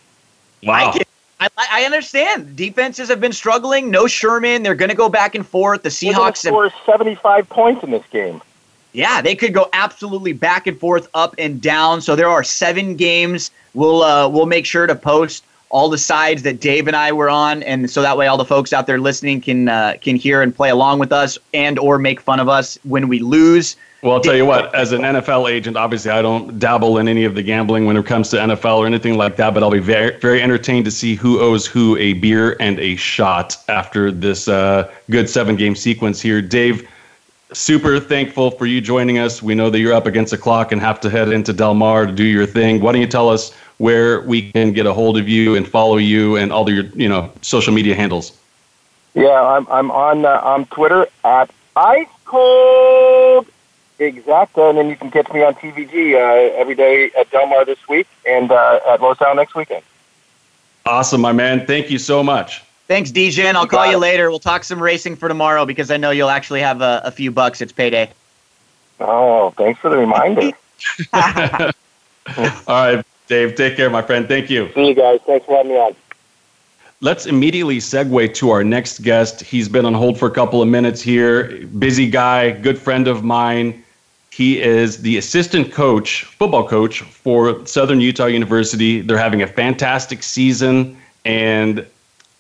[0.64, 0.74] Wow.
[0.74, 1.08] I, get,
[1.40, 2.56] I, I understand.
[2.56, 3.92] Defenses have been struggling.
[3.92, 4.64] No Sherman.
[4.64, 5.84] They're going to go back and forth.
[5.84, 8.42] The They're Seahawks have score seventy-five points in this game.
[8.94, 12.00] Yeah, they could go absolutely back and forth, up and down.
[12.00, 13.52] So there are seven games.
[13.74, 17.30] We'll uh, we'll make sure to post all the sides that Dave and I were
[17.30, 20.42] on, and so that way all the folks out there listening can uh, can hear
[20.42, 23.76] and play along with us, and or make fun of us when we lose.
[24.06, 27.26] Well, I'll tell you what, as an NFL agent, obviously I don't dabble in any
[27.26, 29.80] of the gambling when it comes to NFL or anything like that, but I'll be
[29.80, 34.48] very, very entertained to see who owes who a beer and a shot after this
[34.48, 36.40] uh, good seven game sequence here.
[36.40, 36.88] Dave,
[37.52, 39.42] super thankful for you joining us.
[39.42, 42.06] We know that you're up against the clock and have to head into Del Mar
[42.06, 42.82] to do your thing.
[42.82, 45.98] Why don't you tell us where we can get a hold of you and follow
[45.98, 48.38] you and all your you know social media handles?
[49.16, 53.48] Yeah, I'm I'm on uh, on Twitter at ice cold
[54.00, 57.66] exacta, and then you can catch me on TVG uh, every day at Del Mar
[57.66, 59.84] this week and uh, at Los Al next weekend.
[60.86, 61.66] Awesome, my man.
[61.66, 62.64] Thank you so much.
[62.88, 63.54] Thanks, DJ.
[63.54, 64.30] I'll call you later.
[64.30, 67.32] We'll talk some racing for tomorrow because I know you'll actually have a, a few
[67.32, 67.62] bucks.
[67.62, 68.12] It's payday.
[69.00, 70.52] Oh, thanks for the reminder.
[71.18, 71.74] All
[72.68, 73.56] right, Dave.
[73.56, 74.28] Take care, my friend.
[74.28, 74.72] Thank you.
[74.74, 75.20] See you guys.
[75.26, 75.96] Thanks for having me on.
[77.02, 79.42] Let's immediately segue to our next guest.
[79.42, 81.66] He's been on hold for a couple of minutes here.
[81.78, 83.84] Busy guy, good friend of mine.
[84.36, 89.00] He is the assistant coach, football coach for Southern Utah University.
[89.00, 91.88] They're having a fantastic season, and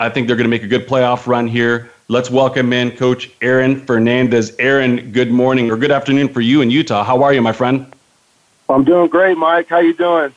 [0.01, 1.89] I think they're going to make a good playoff run here.
[2.09, 4.53] Let's welcome in Coach Aaron Fernandez.
[4.59, 7.01] Aaron, good morning or good afternoon for you in Utah.
[7.01, 7.89] How are you, my friend?
[8.67, 9.69] I'm doing great, Mike.
[9.69, 10.35] How you doing?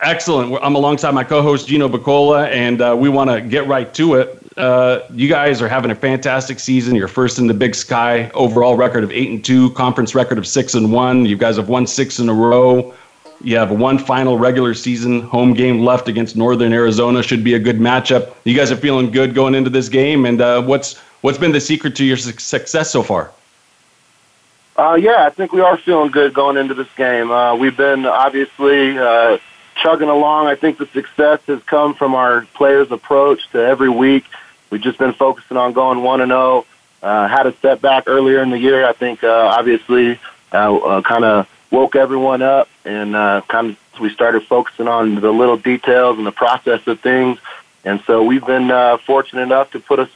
[0.00, 0.56] Excellent.
[0.62, 4.45] I'm alongside my co-host Gino Buccola, and uh, we want to get right to it.
[4.56, 6.94] Uh, you guys are having a fantastic season.
[6.94, 8.30] You're first in the Big Sky.
[8.30, 9.70] Overall record of eight and two.
[9.72, 11.26] Conference record of six and one.
[11.26, 12.94] You guys have won six in a row.
[13.42, 17.22] You have one final regular season home game left against Northern Arizona.
[17.22, 18.34] Should be a good matchup.
[18.44, 20.24] You guys are feeling good going into this game.
[20.24, 23.30] And uh, what's what's been the secret to your success so far?
[24.78, 27.30] Uh, yeah, I think we are feeling good going into this game.
[27.30, 29.36] Uh, we've been obviously uh,
[29.82, 30.46] chugging along.
[30.46, 34.24] I think the success has come from our players' approach to every week.
[34.70, 36.40] We've just been focusing on going one and zero.
[36.40, 36.66] Oh.
[37.02, 38.86] Uh, had a setback earlier in the year.
[38.86, 40.18] I think uh, obviously
[40.52, 45.14] uh, uh, kind of woke everyone up, and uh, kind of we started focusing on
[45.16, 47.38] the little details and the process of things.
[47.84, 50.10] And so we've been uh, fortunate enough to put us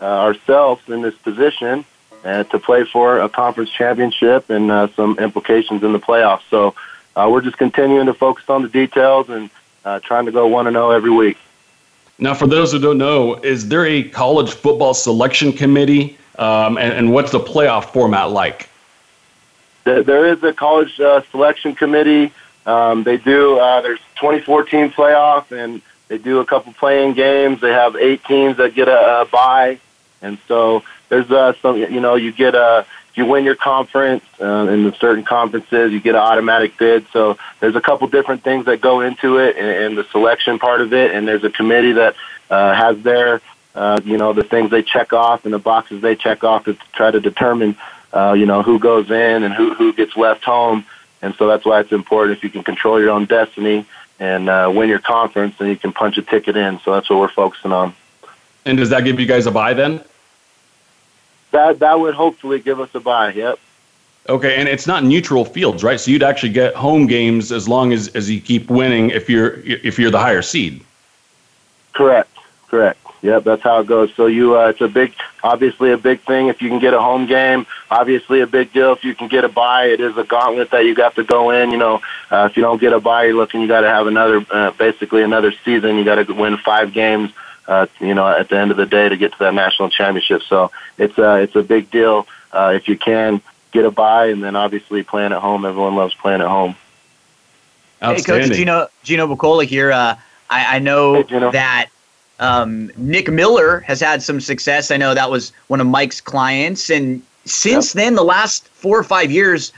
[0.00, 1.84] uh, ourselves in this position
[2.24, 6.42] uh, to play for a conference championship and uh, some implications in the playoffs.
[6.50, 6.74] So
[7.16, 9.50] uh, we're just continuing to focus on the details and
[9.84, 11.38] uh, trying to go one and zero oh every week.
[12.18, 16.92] Now, for those who don't know, is there a college football selection committee, um, and,
[16.92, 18.68] and, what's the playoff format like?
[19.84, 22.32] There is a college uh, selection committee.
[22.66, 23.58] Um, they do.
[23.58, 27.60] Uh, there's 2014 playoff, and they do a couple playing games.
[27.60, 29.78] They have eight teams that get a, a bye,
[30.20, 31.78] and so there's uh, some.
[31.78, 36.00] You know, you get a you win your conference uh, in the certain conferences, you
[36.00, 37.06] get an automatic bid.
[37.12, 40.80] So there's a couple different things that go into it, and, and the selection part
[40.80, 41.12] of it.
[41.12, 42.14] And there's a committee that
[42.50, 43.40] uh, has their,
[43.74, 46.74] uh, you know, the things they check off and the boxes they check off to
[46.92, 47.76] try to determine,
[48.12, 50.84] uh, you know, who goes in and who who gets left home.
[51.20, 53.84] And so that's why it's important if you can control your own destiny
[54.20, 56.80] and uh, win your conference, then you can punch a ticket in.
[56.80, 57.94] So that's what we're focusing on.
[58.64, 60.02] And does that give you guys a buy then?
[61.50, 63.32] That that would hopefully give us a bye.
[63.32, 63.58] Yep.
[64.28, 65.98] Okay, and it's not neutral fields, right?
[65.98, 69.60] So you'd actually get home games as long as, as you keep winning if you're
[69.64, 70.84] if you're the higher seed.
[71.94, 72.30] Correct.
[72.68, 72.98] Correct.
[73.22, 74.14] Yep, that's how it goes.
[74.14, 77.00] So you, uh, it's a big, obviously a big thing if you can get a
[77.00, 77.66] home game.
[77.90, 79.86] Obviously a big deal if you can get a buy.
[79.86, 81.72] It is a gauntlet that you got to go in.
[81.72, 83.60] You know, uh, if you don't get a buy, you're looking.
[83.60, 85.96] You got to have another, uh, basically another season.
[85.96, 87.32] You got to win five games
[87.68, 90.42] uh, you know, at the end of the day to get to that national championship.
[90.42, 94.42] So it's a, it's a big deal uh, if you can get a bye, and
[94.42, 95.64] then obviously playing at home.
[95.64, 96.74] Everyone loves playing at home.
[98.00, 99.92] Hey, Coach Gino Gino Buccola here.
[99.92, 100.16] Uh,
[100.50, 101.88] I, I know hey, that
[102.38, 104.90] um, Nick Miller has had some success.
[104.90, 108.04] I know that was one of Mike's clients, and since yep.
[108.04, 109.72] then, the last four or five years,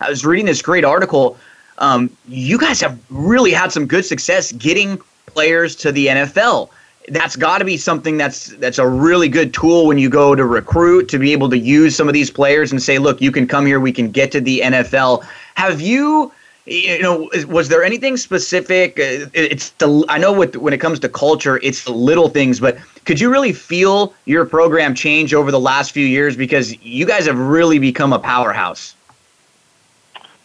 [0.00, 1.38] I was reading this great article.
[1.78, 6.70] Um, you guys have really had some good success getting players to the NFL
[7.08, 10.44] that's got to be something that's that's a really good tool when you go to
[10.44, 13.46] recruit to be able to use some of these players and say, look, you can
[13.46, 15.24] come here, we can get to the NFL.
[15.54, 16.32] Have you?
[16.68, 18.98] You know, was there anything specific?
[18.98, 22.58] Uh, it's the I know with when it comes to culture, it's the little things,
[22.58, 27.06] but could you really feel your program change over the last few years because you
[27.06, 28.96] guys have really become a powerhouse?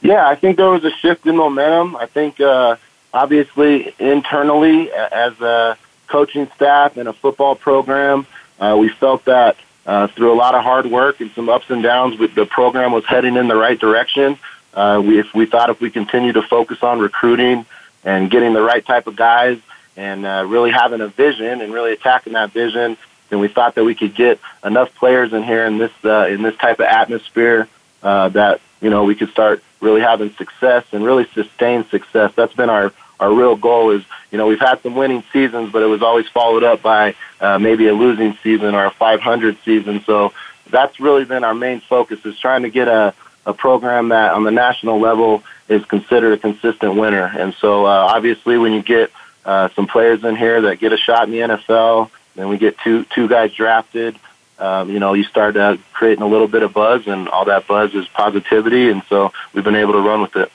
[0.01, 1.95] Yeah, I think there was a shift in momentum.
[1.95, 2.75] I think uh,
[3.15, 5.75] obviously internally as a
[6.11, 8.27] coaching staff and a football program.
[8.59, 9.55] Uh, we felt that
[9.85, 13.05] uh, through a lot of hard work and some ups and downs, the program was
[13.05, 14.37] heading in the right direction.
[14.73, 17.65] Uh, we, if we thought if we continue to focus on recruiting
[18.03, 19.57] and getting the right type of guys
[19.97, 22.97] and uh, really having a vision and really attacking that vision,
[23.29, 26.41] then we thought that we could get enough players in here in this uh, in
[26.41, 27.67] this type of atmosphere
[28.03, 32.31] uh, that you know we could start really having success and really sustain success.
[32.35, 33.91] That's been our our real goal.
[33.91, 37.15] Is you know we've had some winning seasons, but it was always followed up by
[37.39, 40.03] uh, maybe a losing season or a 500 season.
[40.05, 40.33] So
[40.69, 43.13] that's really been our main focus is trying to get a
[43.45, 47.25] a program that on the national level is considered a consistent winner.
[47.25, 49.11] And so uh, obviously when you get
[49.45, 52.77] uh, some players in here that get a shot in the NFL, then we get
[52.79, 54.15] two two guys drafted
[54.61, 57.65] um, you know, you start uh, creating a little bit of buzz, and all that
[57.65, 60.51] buzz is positivity, and so we've been able to run with it.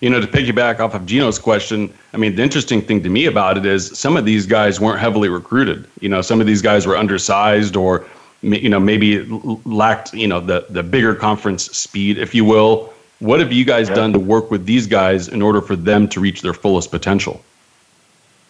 [0.00, 3.26] You know, to piggyback off of Gino's question, I mean, the interesting thing to me
[3.26, 5.86] about it is some of these guys weren't heavily recruited.
[6.00, 8.06] You know, some of these guys were undersized or,
[8.40, 9.24] you know, maybe
[9.66, 12.94] lacked, you know, the, the bigger conference speed, if you will.
[13.18, 13.96] What have you guys yeah.
[13.96, 17.44] done to work with these guys in order for them to reach their fullest potential?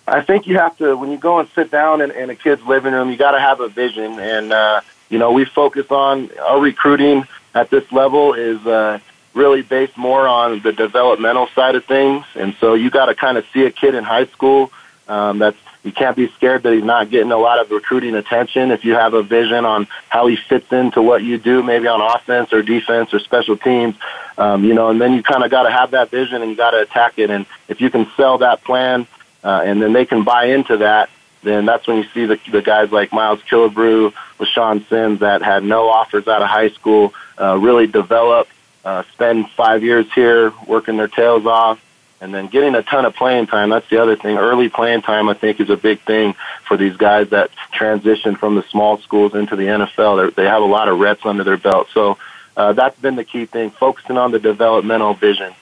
[0.06, 2.62] I think you have to when you go and sit down in, in a kid's
[2.62, 4.18] living room, you got to have a vision.
[4.18, 8.98] And uh, you know, we focus on our recruiting at this level is uh,
[9.34, 12.24] really based more on the developmental side of things.
[12.34, 14.72] And so you got to kind of see a kid in high school
[15.08, 18.70] um, that's you can't be scared that he's not getting a lot of recruiting attention
[18.70, 22.02] if you have a vision on how he fits into what you do, maybe on
[22.02, 23.96] offense or defense or special teams,
[24.36, 26.56] um, you know, and then you kind of got to have that vision and you
[26.56, 27.30] got to attack it.
[27.30, 29.06] And if you can sell that plan
[29.42, 31.08] uh, and then they can buy into that,
[31.42, 34.12] then that's when you see the, the guys like Miles Killebrew,
[34.44, 38.48] Sean Sims that had no offers out of high school, uh, really develop,
[38.84, 41.80] uh, spend five years here working their tails off,
[42.20, 43.70] and then getting a ton of playing time.
[43.70, 44.36] That's the other thing.
[44.36, 46.34] Early playing time, I think, is a big thing
[46.66, 50.16] for these guys that transition from the small schools into the NFL.
[50.16, 51.88] They're, they have a lot of reps under their belt.
[51.94, 52.18] So
[52.56, 55.54] uh, that's been the key thing, focusing on the developmental vision.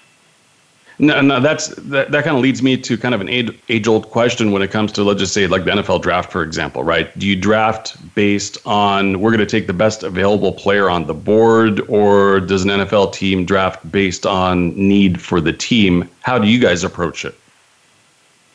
[1.01, 4.11] No, no, that's that, that kind of leads me to kind of an age old
[4.11, 7.17] question when it comes to let's just say like the NFL draft, for example, right?
[7.17, 11.15] Do you draft based on we're going to take the best available player on the
[11.15, 16.09] board, or does an NFL team draft based on need for the team?
[16.23, 17.37] How do you guys approach it?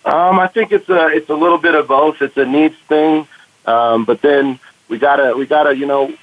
[0.03, 2.21] Um, I think it's a it's a little bit of both.
[2.21, 3.25] It's a needs thing,
[3.65, 6.13] um, but then we gotta we gotta you know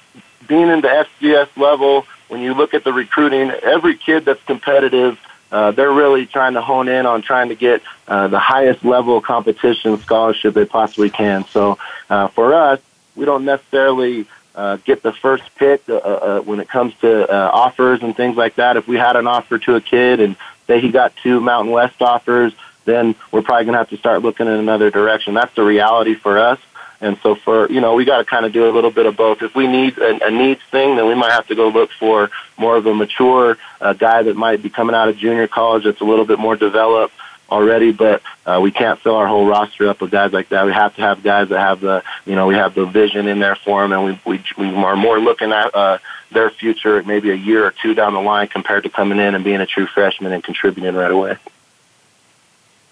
[0.47, 2.05] being in the FCS level.
[2.27, 5.19] When you look at the recruiting, every kid that's competitive
[5.51, 9.21] uh, they're really trying to hone in on trying to get uh, the highest level
[9.21, 11.45] competition scholarship they possibly can.
[11.47, 11.77] So
[12.09, 12.79] uh, for us,
[13.15, 14.25] we don't necessarily
[14.55, 18.37] uh, get the first pick uh, uh, when it comes to uh, offers and things
[18.37, 18.77] like that.
[18.77, 20.35] If we had an offer to a kid and
[20.67, 22.53] say he got two Mountain West offers,
[22.85, 25.33] then we're probably going to have to start looking in another direction.
[25.33, 26.59] That's the reality for us.
[27.01, 29.17] And so for, you know, we got to kind of do a little bit of
[29.17, 29.41] both.
[29.41, 32.29] If we need a, a needs thing, then we might have to go look for
[32.57, 36.01] more of a mature uh, guy that might be coming out of junior college that's
[36.01, 37.13] a little bit more developed
[37.49, 40.65] already, but uh, we can't fill our whole roster up with guys like that.
[40.65, 43.39] We have to have guys that have the, you know, we have the vision in
[43.39, 45.97] there for them, and we we, we are more looking at uh,
[46.31, 49.43] their future maybe a year or two down the line compared to coming in and
[49.43, 51.37] being a true freshman and contributing right away.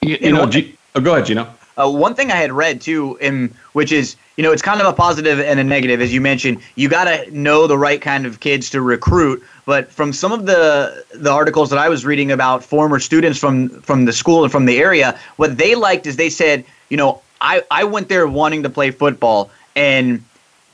[0.02, 1.56] You, you know, G- oh, go ahead, Gino.
[1.80, 4.88] Uh, one thing I had read too, in which is you know it's kind of
[4.88, 6.60] a positive and a negative, as you mentioned.
[6.76, 9.42] You got to know the right kind of kids to recruit.
[9.66, 13.70] But from some of the the articles that I was reading about former students from
[13.82, 17.22] from the school and from the area, what they liked is they said, you know,
[17.40, 20.24] I I went there wanting to play football and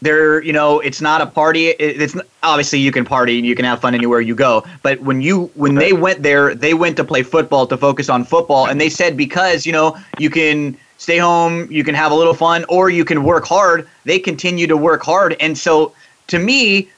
[0.02, 3.64] there you know it's not a party it's obviously you can party and you can
[3.66, 7.04] have fun anywhere you go but when you when they went there they went to
[7.04, 11.20] play football to focus on football and they said because you know you can stay
[11.20, 13.88] home, you can have a little fun, or you can work hard.
[14.06, 15.36] They continue to work hard.
[15.40, 15.94] And so
[16.28, 16.90] to me,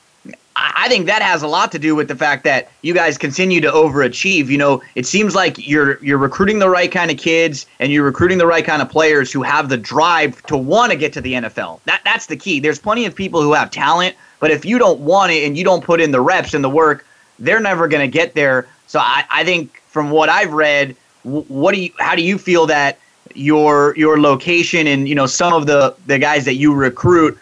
[0.55, 3.59] I think that has a lot to do with the fact that you guys continue
[3.59, 4.47] to overachieve.
[4.47, 8.05] You know, it seems like you're you're recruiting the right kind of kids and you're
[8.05, 11.21] recruiting the right kind of players who have the drive to want to get to
[11.21, 11.81] the NFL.
[11.83, 12.61] That that's the key.
[12.61, 15.65] There's plenty of people who have talent, but if you don't want it and you
[15.65, 17.05] don't put in the reps and the work,
[17.39, 18.67] they're never going to get there.
[18.87, 22.65] So I, I think from what I've read, what do you how do you feel
[22.67, 22.99] that
[23.37, 27.37] your your location and you know some of the the guys that you recruit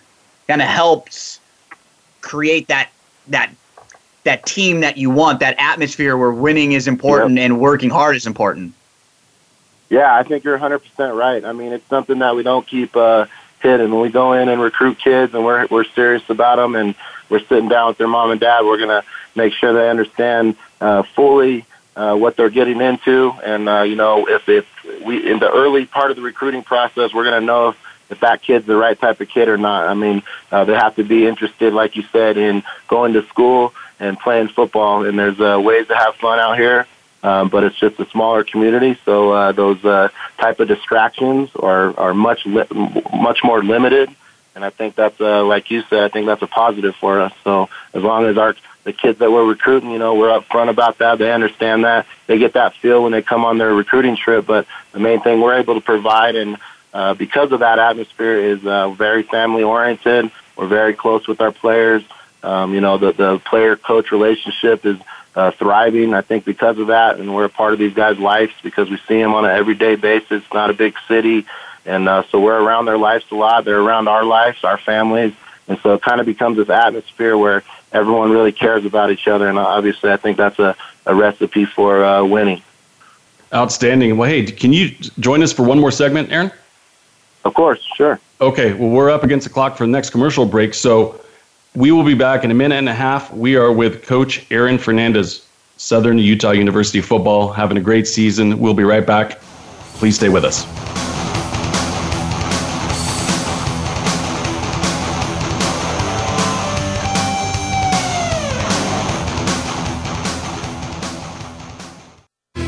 [0.48, 1.40] kind of helps
[2.22, 2.90] create that
[3.28, 3.52] that
[4.24, 7.46] that team that you want that atmosphere where winning is important yep.
[7.46, 8.74] and working hard is important.
[9.90, 11.46] Yeah i think you're 100% right.
[11.46, 13.26] I mean it's something that we don't keep uh
[13.62, 13.92] hidden.
[13.92, 16.96] When we go in and recruit kids and we're we're serious about them and
[17.30, 19.04] we're sitting down with their mom and dad we're going to
[19.36, 21.66] make sure they understand uh fully
[21.96, 24.66] uh, what they're getting into, and uh, you know if if
[25.06, 27.78] we in the early part of the recruiting process, we're going to know if,
[28.10, 29.88] if that kid's the right type of kid or not.
[29.88, 30.22] I mean,
[30.52, 34.50] uh, they have to be interested, like you said, in going to school and playing
[34.50, 35.06] football.
[35.06, 36.86] And there's uh, ways to have fun out here,
[37.24, 41.98] um, but it's just a smaller community, so uh, those uh, type of distractions are
[41.98, 42.68] are much li-
[43.14, 44.10] much more limited.
[44.54, 47.34] and I think that's uh, like you said, I think that's a positive for us.
[47.44, 48.56] So as long as our
[48.86, 51.18] the kids that we're recruiting, you know, we're upfront about that.
[51.18, 52.06] They understand that.
[52.28, 54.46] They get that feel when they come on their recruiting trip.
[54.46, 56.58] But the main thing we're able to provide, and
[56.94, 60.32] uh, because of that atmosphere, is uh, very family oriented.
[60.56, 62.04] We're very close with our players.
[62.44, 64.98] Um, you know, the the player coach relationship is
[65.36, 66.14] uh, thriving.
[66.14, 68.98] I think because of that, and we're a part of these guys' lives because we
[69.08, 70.44] see them on an everyday basis.
[70.54, 71.48] Not a big city,
[71.88, 73.66] and uh, so we're around their lives a lot.
[73.66, 75.34] They're around our lives, our families,
[75.68, 77.64] and so it kind of becomes this atmosphere where
[77.96, 79.48] everyone really cares about each other.
[79.48, 80.76] And obviously, I think that's a,
[81.06, 82.62] a recipe for uh, winning.
[83.54, 84.18] Outstanding.
[84.18, 84.90] Well, hey, can you
[85.20, 86.52] join us for one more segment, Aaron?
[87.46, 88.20] Of course, sure.
[88.42, 90.74] Okay, well, we're up against the clock for the next commercial break.
[90.74, 91.22] So
[91.74, 93.32] we will be back in a minute and a half.
[93.34, 98.60] We are with Coach Aaron Fernandez, Southern Utah University football, having a great season.
[98.60, 99.40] We'll be right back.
[100.00, 100.66] Please stay with us.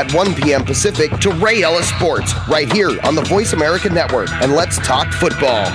[0.09, 0.63] 1 p.m.
[0.63, 4.31] Pacific to Ray Ellis Sports right here on the Voice America Network.
[4.41, 5.65] And let's talk football.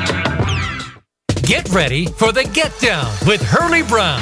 [1.43, 4.21] Get ready for the Get Down with Hurley Brown.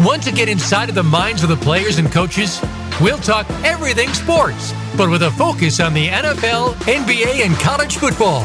[0.00, 2.60] Want to get inside of the minds of the players and coaches?
[3.00, 8.44] We'll talk everything sports, but with a focus on the NFL, NBA, and college football.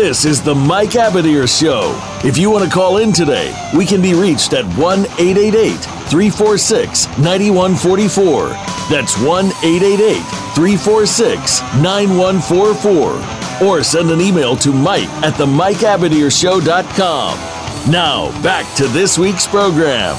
[0.00, 1.92] This is the Mike Abadir Show.
[2.24, 5.74] If you want to call in today, we can be reached at 1 888
[6.08, 8.46] 346 9144.
[8.88, 10.22] That's 1 888
[10.54, 13.66] 346 9144.
[13.66, 17.90] Or send an email to Mike at the Mike MikeAbadirShow.com.
[17.90, 20.14] Now, back to this week's program.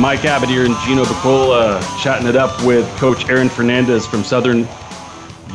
[0.00, 4.66] Mike Abadir and Gino Buccola chatting it up with Coach Aaron Fernandez from Southern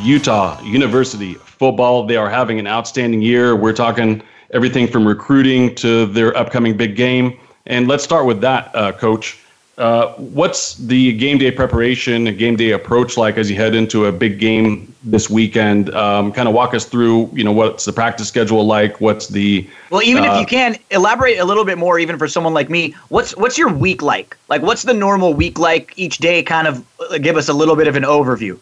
[0.00, 2.06] Utah University football.
[2.06, 3.56] They are having an outstanding year.
[3.56, 7.38] We're talking everything from recruiting to their upcoming big game.
[7.66, 9.38] And let's start with that, uh, Coach.
[9.76, 14.06] Uh, what's the game day preparation and game day approach like as you head into
[14.06, 15.94] a big game this weekend?
[15.94, 19.00] Um, kind of walk us through, you know, what's the practice schedule like?
[19.00, 22.26] What's the well, even uh, if you can elaborate a little bit more, even for
[22.26, 24.36] someone like me, what's what's your week like?
[24.48, 26.42] Like, what's the normal week like each day?
[26.42, 28.58] Kind of uh, give us a little bit of an overview.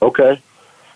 [0.00, 0.40] Okay.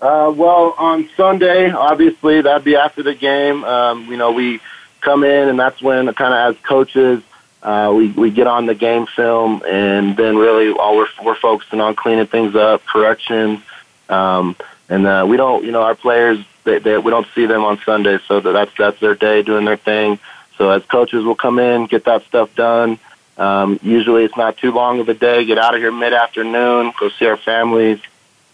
[0.01, 3.65] Uh, well, on Sunday, obviously that'd be after the game.
[3.65, 4.61] Um, you know, we
[5.01, 7.23] come in, and that's when, kind of as coaches,
[7.63, 11.81] uh, we we get on the game film, and then really all we're we're focusing
[11.81, 13.61] on cleaning things up, corrections,
[14.09, 14.55] um,
[14.89, 17.79] and uh, we don't, you know, our players they, they we don't see them on
[17.85, 20.21] Sunday, so that's that's their day doing their thing.
[20.57, 22.99] So as coaches, we'll come in, get that stuff done.
[23.37, 25.45] Um, usually, it's not too long of a day.
[25.45, 28.01] Get out of here mid afternoon, go see our families,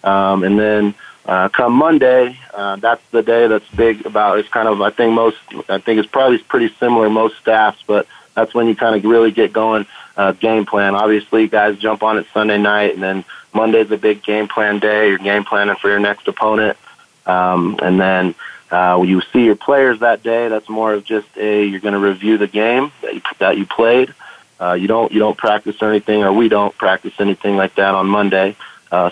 [0.02, 0.94] um, and then
[1.26, 4.38] uh, come Monday, uh, that's the day that's big about.
[4.38, 8.06] It's kind of I think most I think it's probably pretty similar most staffs, but
[8.34, 9.86] that's when you kind of really get going.
[10.16, 10.94] Uh, game plan.
[10.94, 15.08] Obviously, guys jump on it Sunday night, and then Monday's a big game plan day.
[15.08, 16.78] You're game planning for your next opponent,
[17.26, 18.36] um, and then
[18.70, 22.00] uh, you see your players that day, that's more of just a you're going to
[22.00, 24.12] review the game that you, that you played.
[24.60, 27.94] Uh, you don't you don't practice or anything, or we don't practice anything like that
[27.94, 28.56] on Monday.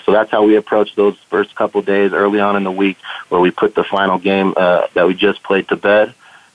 [0.04, 3.40] So that's how we approach those first couple days early on in the week, where
[3.40, 6.14] we put the final game uh, that we just played to bed,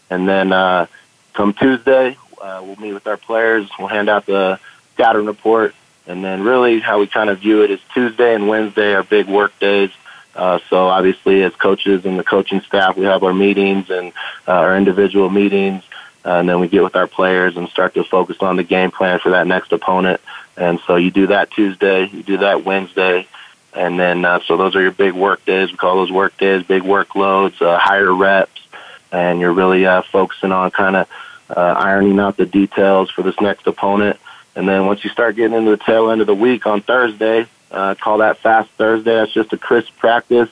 [0.09, 0.85] and then uh,
[1.33, 3.69] come Tuesday, uh, we'll meet with our players.
[3.77, 4.59] We'll hand out the
[4.93, 5.75] scouting report,
[6.05, 9.27] and then really how we kind of view it is Tuesday and Wednesday are big
[9.27, 9.91] work days.
[10.35, 14.13] Uh, so obviously, as coaches and the coaching staff, we have our meetings and
[14.47, 15.83] uh, our individual meetings,
[16.25, 18.91] uh, and then we get with our players and start to focus on the game
[18.91, 20.21] plan for that next opponent.
[20.55, 23.27] And so you do that Tuesday, you do that Wednesday,
[23.73, 25.71] and then uh, so those are your big work days.
[25.71, 28.67] We call those work days, big workloads, uh, higher reps,
[29.11, 31.09] and you're really uh, focusing on kind of
[31.49, 34.19] uh, ironing out the details for this next opponent.
[34.55, 37.45] And then once you start getting into the tail end of the week on Thursday,
[37.71, 39.13] uh, call that fast Thursday.
[39.13, 40.49] That's just a crisp practice.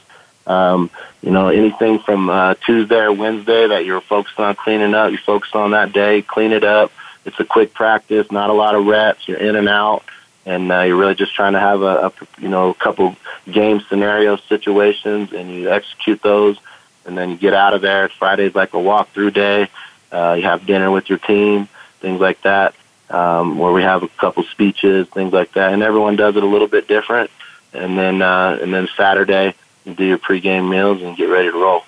[0.47, 0.91] Um,
[1.21, 5.17] you know, anything from uh, Tuesday or Wednesday that you're focused on cleaning up, you
[5.17, 6.91] focus on that day, clean it up.
[7.25, 9.27] It's a quick practice, not a lot of reps.
[9.27, 10.03] You're in and out,
[10.45, 13.15] and uh, you're really just trying to have a, a you know a couple
[13.51, 16.57] game scenario situations, and you execute those,
[17.05, 18.09] and then you get out of there.
[18.09, 19.67] Friday's like a walkthrough day.
[20.11, 21.67] Uh, you have dinner with your team,
[21.99, 22.75] things like that,
[23.09, 26.47] um, where we have a couple speeches, things like that, and everyone does it a
[26.47, 27.31] little bit different.
[27.73, 29.55] And then uh, and then Saturday
[29.93, 31.83] do your pregame meals and get ready to roll.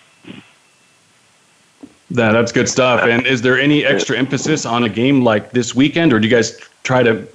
[2.11, 3.01] That, that's good stuff.
[3.03, 6.33] And is there any extra emphasis on a game like this weekend, or do you
[6.33, 7.27] guys try to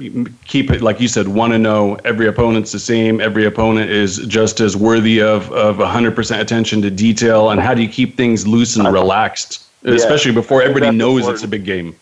[0.46, 3.20] keep it like you said, one and know Every opponent's the same.
[3.20, 7.50] Every opponent is just as worthy of of hundred percent attention to detail.
[7.50, 11.34] And how do you keep things loose and relaxed, especially before everybody knows important.
[11.34, 11.94] it's a big game?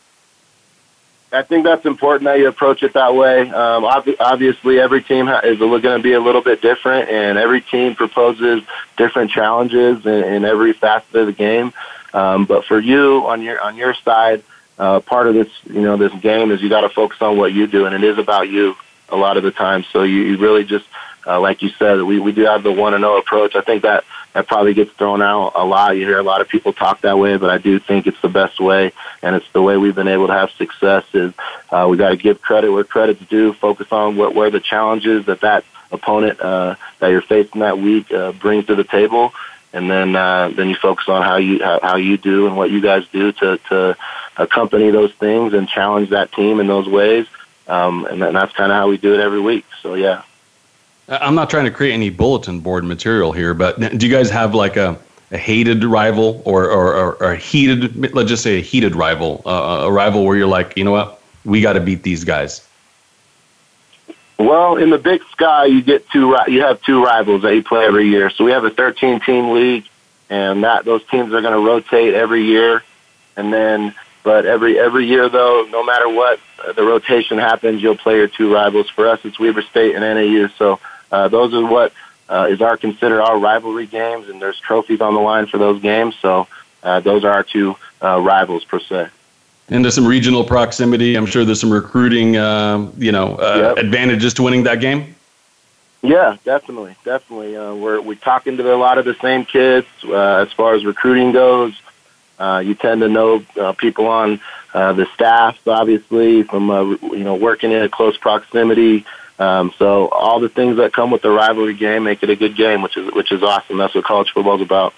[1.33, 3.49] I think that's important that you approach it that way.
[3.51, 7.61] Um, ob- obviously, every team is going to be a little bit different, and every
[7.61, 8.63] team proposes
[8.97, 11.73] different challenges in, in every facet of the game.
[12.13, 14.43] Um, but for you on your on your side,
[14.79, 17.53] uh, part of this you know this game is you got to focus on what
[17.53, 18.75] you do, and it is about you
[19.09, 19.85] a lot of the time.
[19.93, 20.87] So you, you really just
[21.27, 23.55] uh, like you said, we we do have the one and zero approach.
[23.55, 25.97] I think that that probably gets thrown out a lot.
[25.97, 28.29] You hear a lot of people talk that way, but I do think it's the
[28.29, 28.93] best way,
[29.23, 31.05] and it's the way we've been able to have success.
[31.13, 31.33] Is
[31.71, 35.27] uh, we got to give credit where credit's due, focus on what where the challenges
[35.27, 39.33] that that opponent uh, that you're facing that week uh, brings to the table,
[39.73, 42.71] and then uh, then you focus on how you how, how you do and what
[42.71, 43.97] you guys do to to
[44.37, 47.27] accompany those things and challenge that team in those ways.
[47.67, 49.65] Um, and that's kind of how we do it every week.
[49.83, 50.23] So yeah.
[51.11, 54.55] I'm not trying to create any bulletin board material here, but do you guys have
[54.55, 54.97] like a,
[55.33, 59.43] a hated rival or, or, or, or, a heated, let's just say a heated rival,
[59.45, 62.67] uh, a rival where you're like, you know what, we got to beat these guys?
[64.39, 66.35] Well, in the Big Sky, you get two.
[66.49, 68.31] You have two rivals that you play every year.
[68.31, 69.85] So we have a 13 team league,
[70.31, 72.83] and that those teams are going to rotate every year.
[73.37, 76.41] And then, but every every year though, no matter what
[76.75, 78.89] the rotation happens, you'll play your two rivals.
[78.89, 80.49] For us, it's Weber State and NAU.
[80.57, 80.81] So
[81.11, 81.93] uh, those are what
[82.29, 85.81] uh, is our consider our rivalry games, and there's trophies on the line for those
[85.81, 86.15] games.
[86.21, 86.47] So
[86.83, 89.09] uh, those are our two uh, rivals per se.
[89.69, 91.15] And there's some regional proximity.
[91.15, 93.85] I'm sure there's some recruiting, uh, you know, uh, yep.
[93.85, 95.15] advantages to winning that game.
[96.03, 97.57] Yeah, definitely, definitely.
[97.57, 100.85] Uh, we're we're talking to a lot of the same kids uh, as far as
[100.85, 101.75] recruiting goes.
[102.39, 104.41] Uh, you tend to know uh, people on
[104.73, 109.05] uh, the staff, obviously, from uh, you know working in a close proximity.
[109.41, 112.57] Um, so all the things that come with the rivalry game make it a good
[112.57, 113.79] game, which is which is awesome.
[113.79, 114.93] That's what college football is about.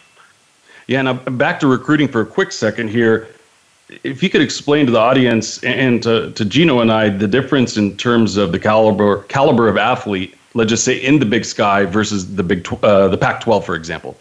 [0.89, 3.29] Yeah, now back to recruiting for a quick second here.
[4.03, 7.77] If you could explain to the audience and to, to Gino and I the difference
[7.77, 11.85] in terms of the caliber caliber of athlete, let's just say in the Big Sky
[11.85, 14.19] versus the Big uh, the Pac-12, for example.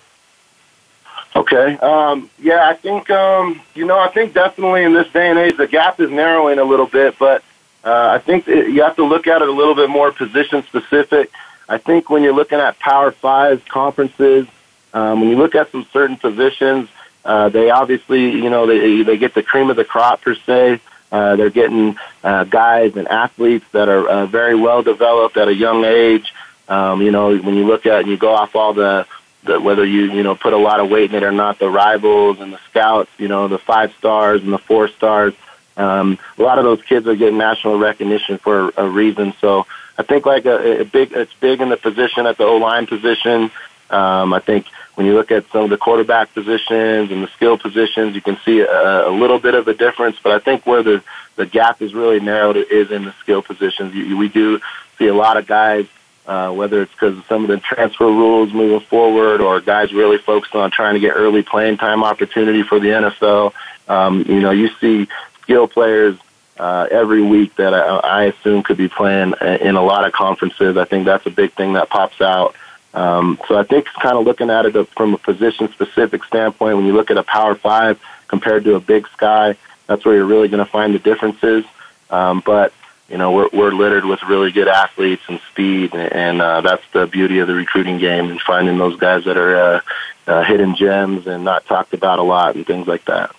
[1.36, 1.78] Okay.
[1.78, 5.57] Um, yeah, I think um, you know I think definitely in this day and age
[5.57, 7.43] the gap is narrowing a little bit, but
[7.84, 11.32] uh, I think you have to look at it a little bit more position specific.
[11.67, 14.47] I think when you're looking at Power Five conferences,
[14.93, 16.89] um, when you look at some certain positions,
[17.23, 20.79] uh, they obviously, you know, they they get the cream of the crop per se.
[21.11, 25.53] Uh, they're getting uh, guys and athletes that are uh, very well developed at a
[25.53, 26.34] young age.
[26.67, 29.05] Um, you know, when you look at and you go off all the,
[29.43, 31.69] the whether you you know put a lot of weight in it or not, the
[31.69, 35.34] rivals and the scouts, you know, the five stars and the four stars.
[35.82, 39.34] Um, a lot of those kids are getting national recognition for a reason.
[39.41, 39.65] So
[39.97, 42.88] I think like a, a big, it's big in the position at the O line
[42.88, 43.51] position.
[43.89, 47.57] Um, I think when you look at some of the quarterback positions and the skill
[47.57, 50.17] positions, you can see a, a little bit of a difference.
[50.21, 51.03] But I think where the
[51.36, 53.95] the gap is really narrowed is in the skill positions.
[53.95, 54.59] You, we do
[54.97, 55.88] see a lot of guys,
[56.27, 60.17] uh, whether it's because of some of the transfer rules moving forward, or guys really
[60.17, 63.53] focused on trying to get early playing time opportunity for the NFL.
[63.88, 65.07] Um, you know, you see
[65.52, 66.18] skill players
[66.58, 70.78] uh, every week that I, I assume could be playing in a lot of conferences.
[70.78, 72.56] I think that's a big thing that pops out.
[72.93, 76.86] Um, so I think kind of looking at it from a position specific standpoint, when
[76.86, 77.99] you look at a Power Five
[78.30, 79.56] compared to a Big Sky,
[79.88, 81.66] that's where you're really going to find the differences.
[82.10, 82.74] Um, but
[83.10, 87.08] you know we're we're littered with really good athletes and speed, and uh, that's the
[87.08, 89.82] beauty of the recruiting game and finding those guys that are uh,
[90.28, 93.36] uh, hidden gems and not talked about a lot and things like that.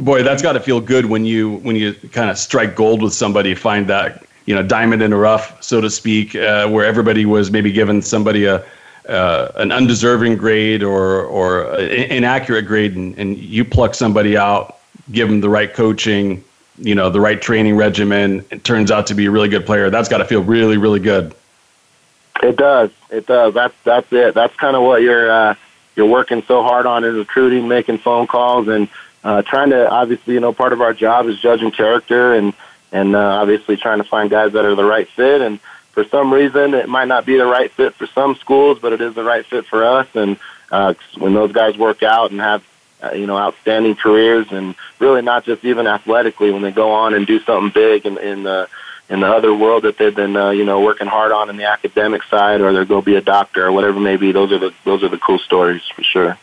[0.00, 3.12] Boy, that's got to feel good when you when you kind of strike gold with
[3.12, 7.26] somebody, find that you know diamond in the rough, so to speak, uh, where everybody
[7.26, 8.64] was maybe giving somebody a
[9.08, 14.78] uh, an undeserving grade or or inaccurate grade, and, and you pluck somebody out,
[15.12, 16.42] give them the right coaching,
[16.78, 18.42] you know, the right training regimen.
[18.50, 19.90] It turns out to be a really good player.
[19.90, 21.34] That's got to feel really, really good.
[22.42, 22.90] It does.
[23.10, 23.52] It does.
[23.52, 24.32] That's that's it.
[24.32, 25.54] That's kind of what you're uh,
[25.94, 28.88] you're working so hard on in recruiting, making phone calls, and
[29.22, 32.54] uh, trying to obviously, you know, part of our job is judging character and
[32.92, 35.40] and uh, obviously trying to find guys that are the right fit.
[35.40, 35.60] And
[35.92, 39.00] for some reason, it might not be the right fit for some schools, but it
[39.00, 40.08] is the right fit for us.
[40.14, 40.38] And
[40.70, 42.64] uh, when those guys work out and have
[43.02, 47.14] uh, you know outstanding careers, and really not just even athletically, when they go on
[47.14, 48.68] and do something big in, in the
[49.08, 51.64] in the other world that they've been uh, you know working hard on in the
[51.64, 54.32] academic side, or they're go be a doctor or whatever it may be.
[54.32, 56.38] Those are the those are the cool stories for sure.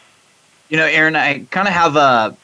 [0.69, 2.35] You know, Aaron, I kind of have a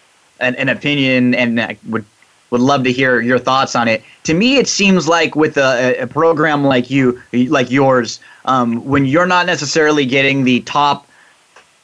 [0.43, 2.05] an, an opinion, and I would
[2.51, 4.03] would love to hear your thoughts on it.
[4.25, 9.05] To me, it seems like with a, a program like you, like yours, um, when
[9.05, 11.07] you're not necessarily getting the top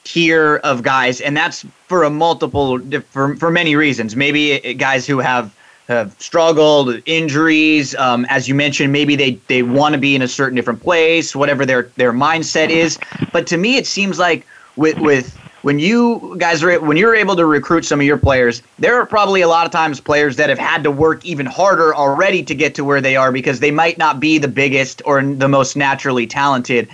[0.04, 2.78] tier of guys, and that's for a multiple
[3.10, 4.14] for for many reasons.
[4.14, 5.52] Maybe guys who have
[5.88, 7.96] have struggled, injuries.
[7.96, 11.34] Um, as you mentioned, maybe they, they want to be in a certain different place,
[11.34, 12.96] whatever their their mindset is.
[13.32, 14.46] But to me, it seems like
[14.76, 18.62] with with when you guys are when you're able to recruit some of your players,
[18.78, 21.94] there are probably a lot of times players that have had to work even harder
[21.94, 25.22] already to get to where they are because they might not be the biggest or
[25.22, 26.88] the most naturally talented.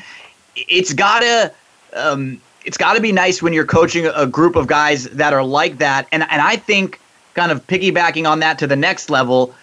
[0.56, 1.52] It's gotta
[1.94, 5.78] um, it's gotta be nice when you're coaching a group of guys that are like
[5.78, 7.00] that, and and I think
[7.34, 9.54] kind of piggybacking on that to the next level,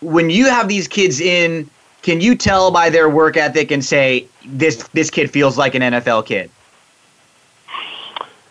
[0.00, 1.68] when you have these kids in,
[2.02, 5.82] can you tell by their work ethic and say this this kid feels like an
[5.82, 6.50] NFL kid?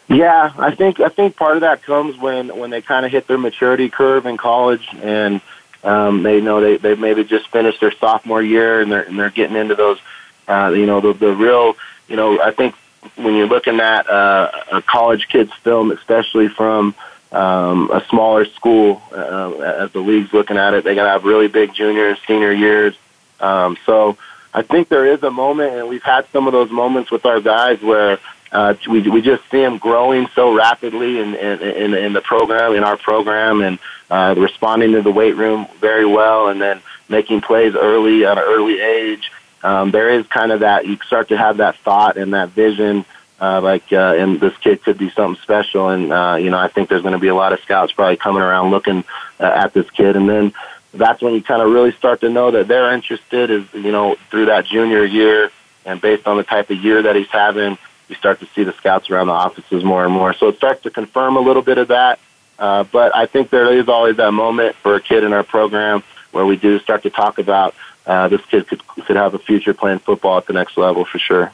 [0.09, 3.27] Yeah, I think I think part of that comes when when they kind of hit
[3.27, 5.39] their maturity curve in college and
[5.83, 9.29] um, they know they they maybe just finished their sophomore year and they're and they're
[9.29, 9.99] getting into those
[10.47, 12.73] uh, you know the the real you know I think
[13.17, 16.95] when you're looking at uh, a college kid's film, especially from
[17.31, 21.23] um, a smaller school, uh, as the league's looking at it, they got to have
[21.23, 22.97] really big junior and senior years.
[23.39, 24.17] Um, so
[24.53, 27.39] I think there is a moment, and we've had some of those moments with our
[27.39, 28.19] guys where
[28.51, 32.73] uh, we we just see them growing so rapidly in in, in, in the program,
[32.73, 33.79] in our program, and
[34.09, 38.43] uh, responding to the weight room very well, and then making plays early at an
[38.45, 39.31] early age.
[39.61, 43.05] Um, there is kind of that you start to have that thought and that vision
[43.41, 45.89] uh, like, uh, and this kid could be something special.
[45.89, 48.17] And, uh, you know, I think there's going to be a lot of scouts probably
[48.17, 49.03] coming around looking
[49.39, 50.15] uh, at this kid.
[50.15, 50.53] And then
[50.93, 54.15] that's when you kind of really start to know that they're interested is, you know,
[54.29, 55.51] through that junior year
[55.85, 57.77] and based on the type of year that he's having,
[58.09, 60.33] you start to see the scouts around the offices more and more.
[60.33, 62.19] So it starts to confirm a little bit of that.
[62.57, 66.03] Uh, but I think there is always that moment for a kid in our program
[66.31, 67.73] where we do start to talk about
[68.05, 71.19] uh, this kid could, could have a future playing football at the next level for
[71.19, 71.53] sure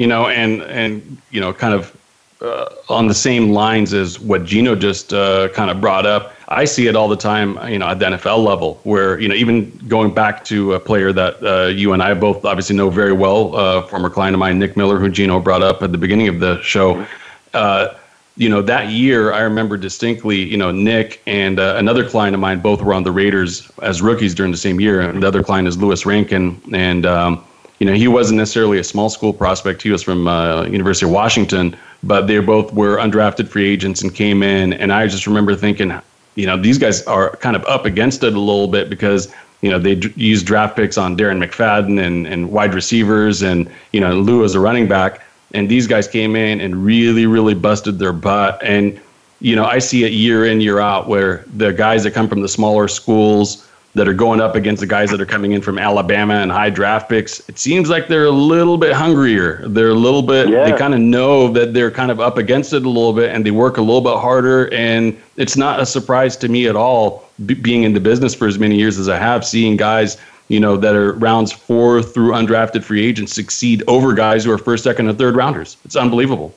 [0.00, 1.94] you know, and and you know, kind of
[2.42, 6.32] uh, on the same lines as what Gino just uh, kind of brought up.
[6.48, 9.34] I see it all the time, you know, at the NFL level, where you know,
[9.34, 13.12] even going back to a player that uh, you and I both obviously know very
[13.12, 16.28] well, uh, former client of mine, Nick Miller, who Gino brought up at the beginning
[16.28, 17.06] of the show.
[17.54, 17.94] Uh,
[18.36, 20.42] you know, that year I remember distinctly.
[20.42, 24.00] You know, Nick and uh, another client of mine both were on the Raiders as
[24.00, 27.44] rookies during the same year, and the other client is Louis Rankin, and um,
[27.80, 29.82] you know, he wasn't necessarily a small school prospect.
[29.82, 34.14] He was from uh, University of Washington, but they both were undrafted free agents and
[34.14, 34.74] came in.
[34.74, 35.98] And I just remember thinking,
[36.34, 39.70] you know, these guys are kind of up against it a little bit because you
[39.70, 44.00] know they d- use draft picks on Darren McFadden and and wide receivers and you
[44.00, 45.22] know Lou as a running back.
[45.52, 48.62] And these guys came in and really, really busted their butt.
[48.62, 49.00] And
[49.40, 52.42] you know, I see it year in, year out where the guys that come from
[52.42, 55.76] the smaller schools that are going up against the guys that are coming in from
[55.76, 59.66] Alabama and high draft picks, it seems like they're a little bit hungrier.
[59.66, 60.70] They're a little bit, yeah.
[60.70, 63.44] they kind of know that they're kind of up against it a little bit and
[63.44, 64.72] they work a little bit harder.
[64.72, 68.46] And it's not a surprise to me at all, b- being in the business for
[68.46, 70.16] as many years as I have, seeing guys,
[70.46, 74.58] you know, that are rounds four through undrafted free agents succeed over guys who are
[74.58, 75.76] first, second, and third rounders.
[75.84, 76.54] It's unbelievable.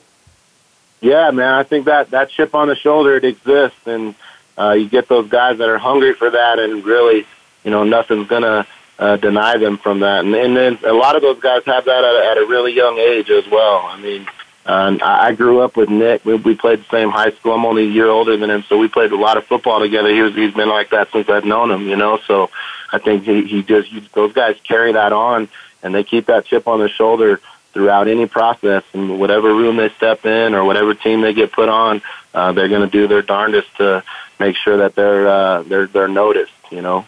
[1.00, 1.52] Yeah, man.
[1.52, 3.86] I think that that chip on the shoulder, it exists.
[3.86, 4.14] And,
[4.58, 7.26] uh, you get those guys that are hungry for that, and really,
[7.64, 8.66] you know, nothing's gonna
[8.98, 10.24] uh, deny them from that.
[10.24, 12.72] And, and then a lot of those guys have that at a, at a really
[12.72, 13.78] young age as well.
[13.78, 14.26] I mean,
[14.66, 16.24] uh, I grew up with Nick.
[16.24, 17.52] We, we played the same high school.
[17.52, 20.08] I'm only a year older than him, so we played a lot of football together.
[20.08, 22.18] He was, he's been like that since I've known him, you know.
[22.26, 22.50] So
[22.92, 25.48] I think he, he just he, those guys carry that on,
[25.82, 27.40] and they keep that chip on their shoulder
[27.74, 31.68] throughout any process and whatever room they step in or whatever team they get put
[31.68, 32.00] on,
[32.32, 34.02] uh, they're going to do their darndest to
[34.38, 36.52] make sure that they're uh, they're they're noticed.
[36.70, 37.06] You know.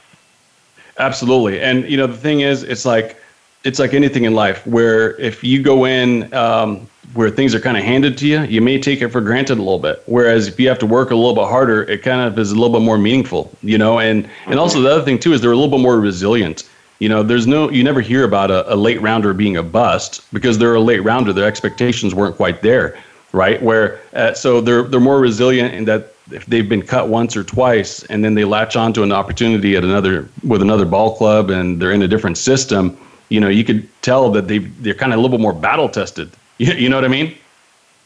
[0.98, 3.20] Absolutely, and you know the thing is, it's like
[3.64, 7.76] it's like anything in life where if you go in um, where things are kind
[7.76, 10.02] of handed to you, you may take it for granted a little bit.
[10.06, 12.54] Whereas if you have to work a little bit harder, it kind of is a
[12.54, 13.98] little bit more meaningful, you know.
[13.98, 16.68] And and also the other thing too is they're a little bit more resilient.
[16.98, 20.24] You know, there's no you never hear about a, a late rounder being a bust
[20.32, 21.32] because they're a late rounder.
[21.32, 22.98] Their expectations weren't quite there,
[23.32, 23.60] right?
[23.62, 27.44] Where uh, so they're they're more resilient in that if they've been cut once or
[27.44, 31.80] twice and then they latch onto an opportunity at another with another ball club and
[31.80, 32.98] they're in a different system,
[33.28, 35.88] you know, you could tell that they they're kind of a little bit more battle
[35.88, 36.30] tested.
[36.58, 37.36] You, you know what I mean?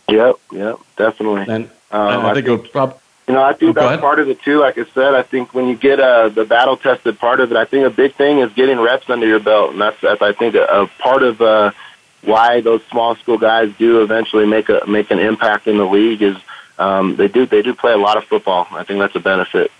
[0.09, 1.43] Yep, yep, definitely.
[1.43, 2.99] And Um, I think, it would prob-
[3.29, 4.59] You know, I think Go that's part of it too.
[4.59, 7.57] Like I said, I think when you get uh, the battle tested part of it,
[7.57, 10.33] I think a big thing is getting reps under your belt, and that's that's I
[10.33, 11.71] think a, a part of uh,
[12.23, 16.23] why those small school guys do eventually make a make an impact in the league
[16.23, 16.37] is
[16.81, 18.67] um, they do they do play a lot of football.
[18.73, 19.71] I think that's a benefit.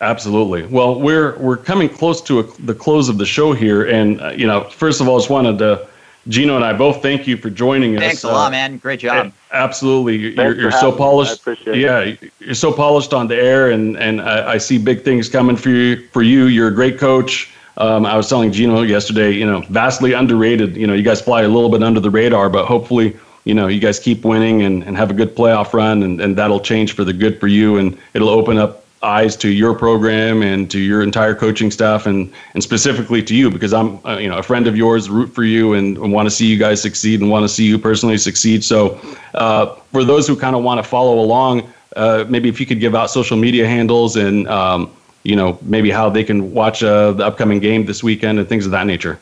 [0.00, 0.66] Absolutely.
[0.66, 4.28] Well, we're we're coming close to a, the close of the show here, and uh,
[4.30, 5.88] you know, first of all, I just wanted to,
[6.28, 8.02] Gino and I both thank you for joining us.
[8.02, 8.76] Thanks a Uh, lot, man.
[8.78, 9.32] Great job.
[9.52, 10.94] Absolutely, you're, you're so having.
[10.94, 11.40] I polished.
[11.40, 11.80] appreciate it.
[11.80, 15.56] yeah, you're so polished on the air, and and I, I see big things coming
[15.56, 16.06] for you.
[16.08, 17.50] For you, you're a great coach.
[17.76, 20.76] Um, I was telling Gino yesterday, you know, vastly underrated.
[20.76, 23.66] You know, you guys fly a little bit under the radar, but hopefully, you know,
[23.66, 26.94] you guys keep winning and, and have a good playoff run, and, and that'll change
[26.94, 30.78] for the good for you, and it'll open up eyes to your program and to
[30.78, 34.42] your entire coaching staff, and and specifically to you because I'm, uh, you know, a
[34.42, 37.30] friend of yours, root for you, and, and want to see you guys succeed, and
[37.30, 38.64] want to see you personally succeed.
[38.64, 38.98] So,
[39.34, 42.80] uh, for those who kind of want to follow along, uh, maybe if you could
[42.80, 44.90] give out social media handles and um,
[45.22, 48.64] you know maybe how they can watch uh, the upcoming game this weekend and things
[48.64, 49.18] of that nature.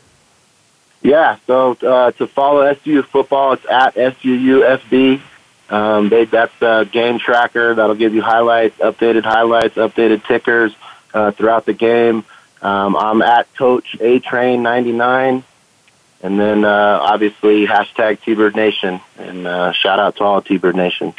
[1.03, 5.21] Yeah, so uh, to follow SU football, it's at SUUFB.
[5.69, 10.75] Um, they, that's the game tracker that'll give you highlights, updated highlights, updated tickers
[11.13, 12.25] uh, throughout the game.
[12.61, 15.43] Um, I'm at Coach A Train 99,
[16.23, 21.15] and then uh, obviously hashtag T-Bird Nation, and uh, shout out to all T-Bird Nation.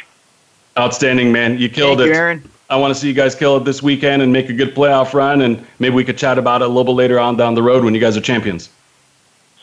[0.78, 1.58] Outstanding, man!
[1.58, 2.14] You killed Thank it.
[2.14, 2.50] you, Aaron.
[2.70, 5.12] I want to see you guys kill it this weekend and make a good playoff
[5.12, 7.62] run, and maybe we could chat about it a little bit later on down the
[7.62, 8.70] road when you guys are champions.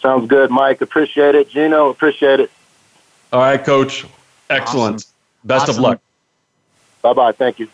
[0.01, 0.81] Sounds good, Mike.
[0.81, 1.49] Appreciate it.
[1.49, 2.51] Gino, appreciate it.
[3.31, 4.05] All right, Coach.
[4.49, 4.95] Excellent.
[4.95, 5.11] Awesome.
[5.43, 5.75] Best Awesome.
[5.75, 6.01] of luck.
[7.01, 7.31] Bye bye.
[7.31, 7.67] Thank you.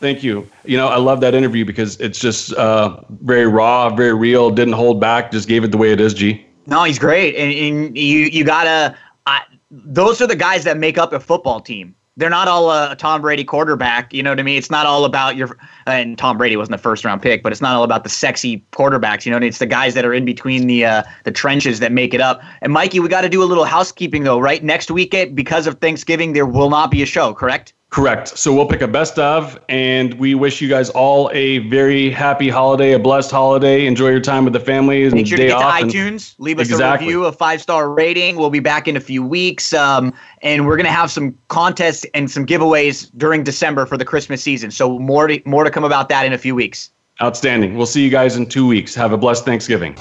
[0.00, 0.48] Thank you.
[0.64, 4.50] You know, I love that interview because it's just uh, very raw, very real.
[4.50, 5.30] Didn't hold back.
[5.30, 6.14] Just gave it the way it is.
[6.14, 6.44] G.
[6.66, 8.96] No, he's great, and, and you you gotta.
[9.26, 11.94] I, those are the guys that make up a football team.
[12.16, 14.12] They're not all a Tom Brady quarterback.
[14.12, 14.58] You know what I mean?
[14.58, 15.56] It's not all about your.
[15.86, 18.64] And Tom Brady wasn't a first round pick, but it's not all about the sexy
[18.72, 19.24] quarterbacks.
[19.24, 22.12] You know, it's the guys that are in between the uh, the trenches that make
[22.12, 22.42] it up.
[22.60, 24.62] And Mikey, we got to do a little housekeeping though, right?
[24.62, 27.32] Next week, because of Thanksgiving, there will not be a show.
[27.32, 27.72] Correct?
[27.90, 28.38] Correct.
[28.38, 32.48] So we'll pick a best of, and we wish you guys all a very happy
[32.48, 33.84] holiday, a blessed holiday.
[33.84, 36.68] Enjoy your time with the family and Make sure to get to iTunes, leave us
[36.68, 37.06] Exactly.
[37.06, 38.36] a review, a five star rating.
[38.36, 42.30] We'll be back in a few weeks, um, and we're gonna have some contests and
[42.30, 44.70] some giveaways during December for the Christmas season.
[44.70, 46.90] So more to more to come about that in a few weeks.
[47.20, 47.76] Outstanding.
[47.76, 48.94] We'll see you guys in two weeks.
[48.94, 49.96] Have a blessed Thanksgiving.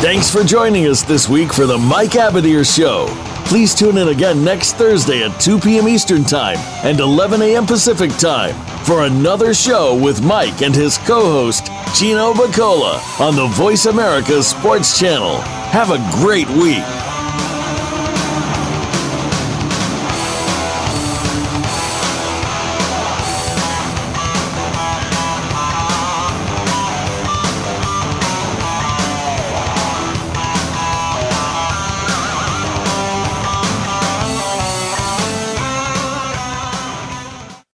[0.00, 3.06] Thanks for joining us this week for the Mike Abadir Show.
[3.46, 5.88] Please tune in again next Thursday at 2 p.m.
[5.88, 7.64] Eastern Time and 11 a.m.
[7.66, 13.46] Pacific Time for another show with Mike and his co host, Gino Buccola, on the
[13.48, 15.40] Voice America Sports Channel.
[15.70, 16.84] Have a great week.